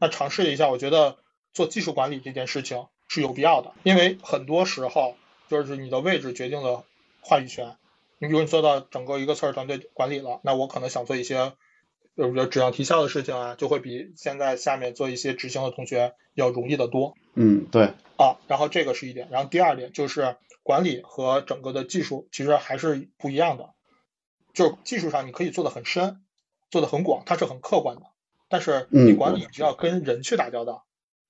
[0.00, 1.18] 那尝试一下，我觉得
[1.52, 5.16] 做技术管理这件事情是有必要的，因为很多时候
[5.48, 6.84] 就是你的位置决定了
[7.20, 7.76] 话语权。
[8.18, 11.52] 你比如你做到整个一个测试团队管理了，那我可能想做一些。
[12.16, 17.14] 就比如质量提效的事情啊，就会比现在下面做一些执行的同学要容易得多。
[17.34, 17.94] 嗯，对。
[18.18, 23.70] 啊，然后这个是一点，然后第二点就是管理和整个的技术其实还是不一样的。
[24.52, 26.20] 就技术上你可以做的很深，
[26.70, 28.02] 做的很广，它是很客观的。
[28.50, 30.84] 但是你管理就要跟人去打交道，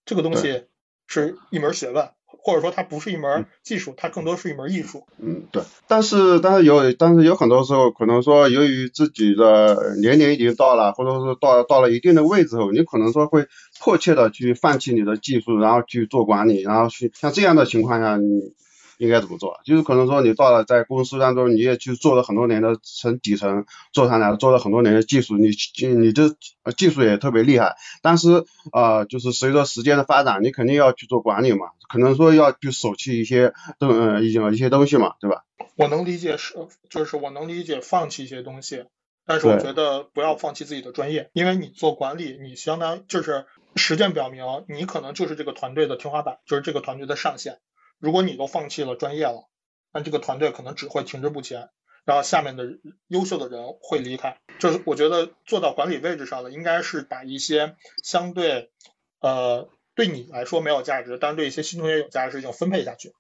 [0.05, 0.65] 这个东西
[1.07, 2.11] 是一门学问。
[2.43, 5.07] 或者说它不是一门技术，它更多是一门艺术。
[5.19, 5.63] 嗯，对。
[5.87, 13.47] 但是但是有但是有很多时候，可能说由于自己的年龄已经到了，或者是到到了一定的位置后，你可能说会
[13.79, 18.55] 迫切的去放弃你的技术，然后去做管理，然后去像这样的情况下，你。
[19.01, 19.59] 应该怎么做？
[19.65, 25.49] 就是可能说你到了在公司当中，你也去做了很多年的从底层做上来，做了很多年的技术，你
[25.97, 26.29] 你这
[26.77, 27.77] 技术也特别厉害。
[28.03, 28.45] 但是
[28.75, 35.47] 呃，就是随着时间的发展，你肯定要去做管理嘛，可能说要去舍弃一些东呃一些一些东西嘛，对吧？
[35.77, 36.55] 我能理解是，
[36.91, 38.85] 就是我能理解放弃一些东西，
[39.25, 43.47] 但是我觉得不要放弃自己的专业，因为你做管理，你相当就是
[43.77, 47.61] 实践表明，你可能就是这个团队的天花板，就是这个团队的上限。
[48.01, 49.49] 如果你都放弃了专业了，
[49.93, 51.71] 那这个团队可能只会停滞不前，
[52.05, 52.65] 然后下面的
[53.07, 54.41] 优秀的人会离开。
[54.59, 58.73] 就是我觉得做到管理位置上的，应该是把一些相对
[59.21, 63.15] 呃对你来说没有价值，但是对一些新同学有价值的事情分配下去，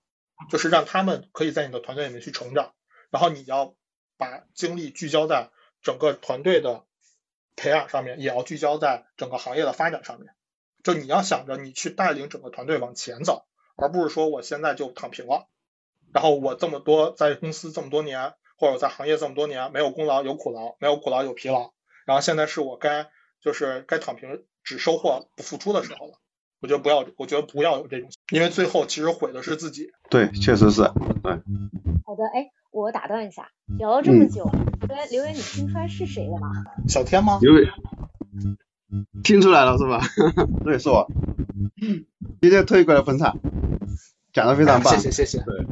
[0.50, 2.72] 就是让他们可以在你的团队里面去成长，
[3.10, 3.74] 然后你要
[4.16, 5.50] 把精力聚焦在
[5.82, 6.84] 整个团队的
[7.56, 10.34] 培养上面，也要聚焦在整个行业的发展上面。
[10.82, 13.46] 就你要想着你去带领整个团队往前走，
[13.80, 15.48] 而不是说我现在就躺平了。
[16.12, 21.72] 然后我这么多在公司这么多年，或者在行业这么多年，没有功劳有苦劳，没有苦劳有疲劳。
[22.04, 23.08] 然后现在是我该
[23.40, 26.14] 就是该躺平，只收获不付出的时候了。
[26.60, 29.92] 我觉得不要，我觉得不要有这种，因为最后其实毁的是自己。
[30.10, 30.82] 对，确实是。
[31.22, 31.32] 对。
[32.04, 33.48] 好的，哎，我打断一下，
[33.78, 34.44] 聊了这么久，
[34.86, 36.50] 刘源，刘源，你听出来是谁了吗？
[36.88, 37.38] 小天吗？
[37.40, 37.72] 刘源，
[39.22, 40.00] 听出来了是吧？
[40.64, 41.06] 对，是我。
[42.40, 43.38] 今天特意过来捧场，
[44.32, 44.94] 讲的非常棒。
[44.94, 45.38] 谢谢谢谢。
[45.44, 45.66] 对。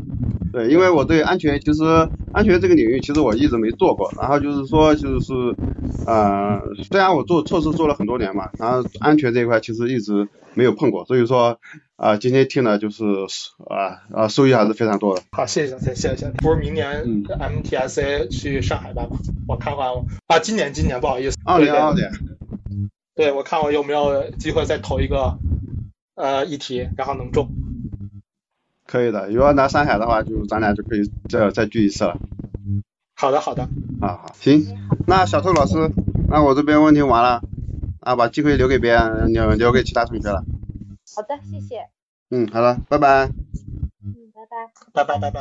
[0.51, 1.85] 对，因为我对安全，其实
[2.33, 4.11] 安全这个领域，其实我一直没做过。
[4.17, 5.35] 然后就是说，就是，
[6.07, 6.59] 呃，
[6.91, 11.05] 虽然我做测试做了很多年嘛，然后安全这一块其实一直没有碰过。
[11.05, 11.61] 所以说，
[11.97, 13.05] 啊，今天听了就是
[13.69, 15.23] 啊啊，收益还是非常多的。
[15.33, 16.31] 好，谢谢谢谢谢谢。
[16.39, 19.19] 不是明年 MTSA 去上海办吗？
[19.47, 19.87] 我看看
[20.29, 22.11] 啊，今年今年不好意思，二零二二年。
[23.19, 25.37] 对，我看我有没有机会再投一个
[26.15, 27.49] 呃议题，然后能中。
[28.87, 32.17] 可以的，如果拿上海的话，就咱俩就可以再再聚一次了。
[33.17, 33.65] 好的，好的。
[34.01, 34.65] 啊，好，行。
[35.09, 35.91] 那小兔老师，
[36.29, 37.43] 那我这边问题完了，
[37.99, 40.45] 啊，把机会留给别人，留留给其他同学了。
[41.17, 41.89] 好的，谢谢。
[42.31, 43.27] 嗯，好了，拜拜。
[44.05, 44.71] 嗯，拜拜。
[44.93, 45.41] 拜拜拜拜。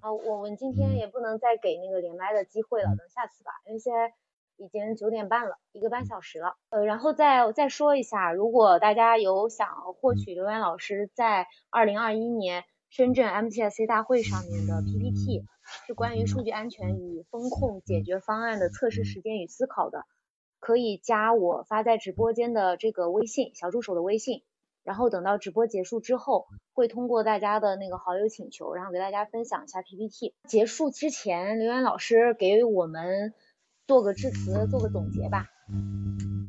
[0.00, 4.12] 啊，我们今天也不能再给那个连麦的机会了，等下次吧，因为现在。
[4.58, 6.56] 已经九点半了，一个半小时了。
[6.70, 9.68] 呃，然后再再说一下，如果大家有想
[10.00, 15.44] 获取刘源老师在二零二一年深圳 MTSC 大会上面的 PPT，
[15.86, 20.04] 是关于数据安全与风控解决方案的测试实践与思考的，
[20.60, 24.42] 可以加我发在直播间的这个微信小助手的微信，
[24.84, 30.34] 然后等到直播结束之后，会通过大家的那个好友请求，然后给大家分享一下 PPT。
[30.48, 33.34] 结束之前，刘源老师给我们。
[33.86, 35.46] 做个致辞，做个总结吧，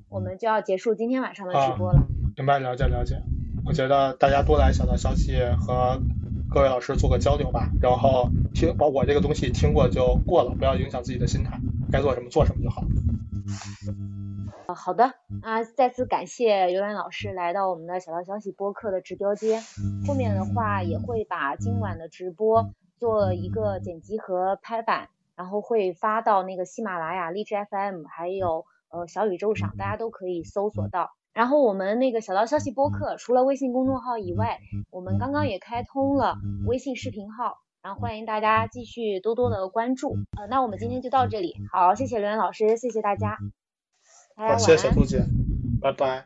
[0.09, 2.07] 我们就要结束今天晚上的直播了。
[2.35, 3.21] 明白，了解了解。
[3.63, 6.01] 我觉得大家多来小道消息和
[6.49, 11.59] 各位老师做个交流吧，然后听把我这个东西听过就过了，不要影响自己的心态，
[11.91, 12.83] 该做什么做什么就好。
[14.73, 19.61] 好的，啊，再次感谢刘兰老师来到我们的小道消息播客的直播间，
[20.07, 25.09] 后面的话也会把今晚的直播做一个剪辑和拍板。
[25.37, 31.11] 然后会发到那个喜马拉雅、荔枝 FM，还有呃小宇宙上，大家都可以搜索到。
[31.31, 34.59] 然后我们那个小道消息播客，除了微信公众号以外，
[34.89, 36.35] 我们刚刚也开通了
[36.65, 40.15] 微信视频号，然后欢迎大家继续多多的关注。
[40.35, 43.37] 呃，那我们今天就到这里，好，谢谢刘岩老师，谢谢大家，
[44.35, 45.23] 好，谢谢小兔姐，
[45.79, 46.25] 拜拜。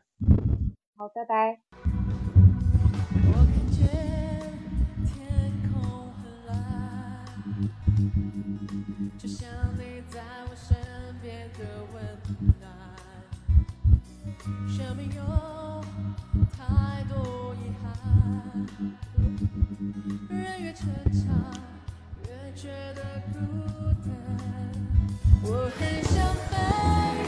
[0.95, 1.59] 好，拜拜。
[9.21, 10.19] 就像你在
[10.49, 10.75] 我身
[11.21, 11.59] 边的
[11.93, 12.03] 温
[12.59, 12.65] 暖，
[14.67, 15.21] 生命有
[16.57, 17.85] 太多遗憾，
[20.27, 21.29] 人越成长
[22.27, 23.37] 越觉得孤
[24.03, 24.11] 单，
[25.43, 27.20] 我很想飞。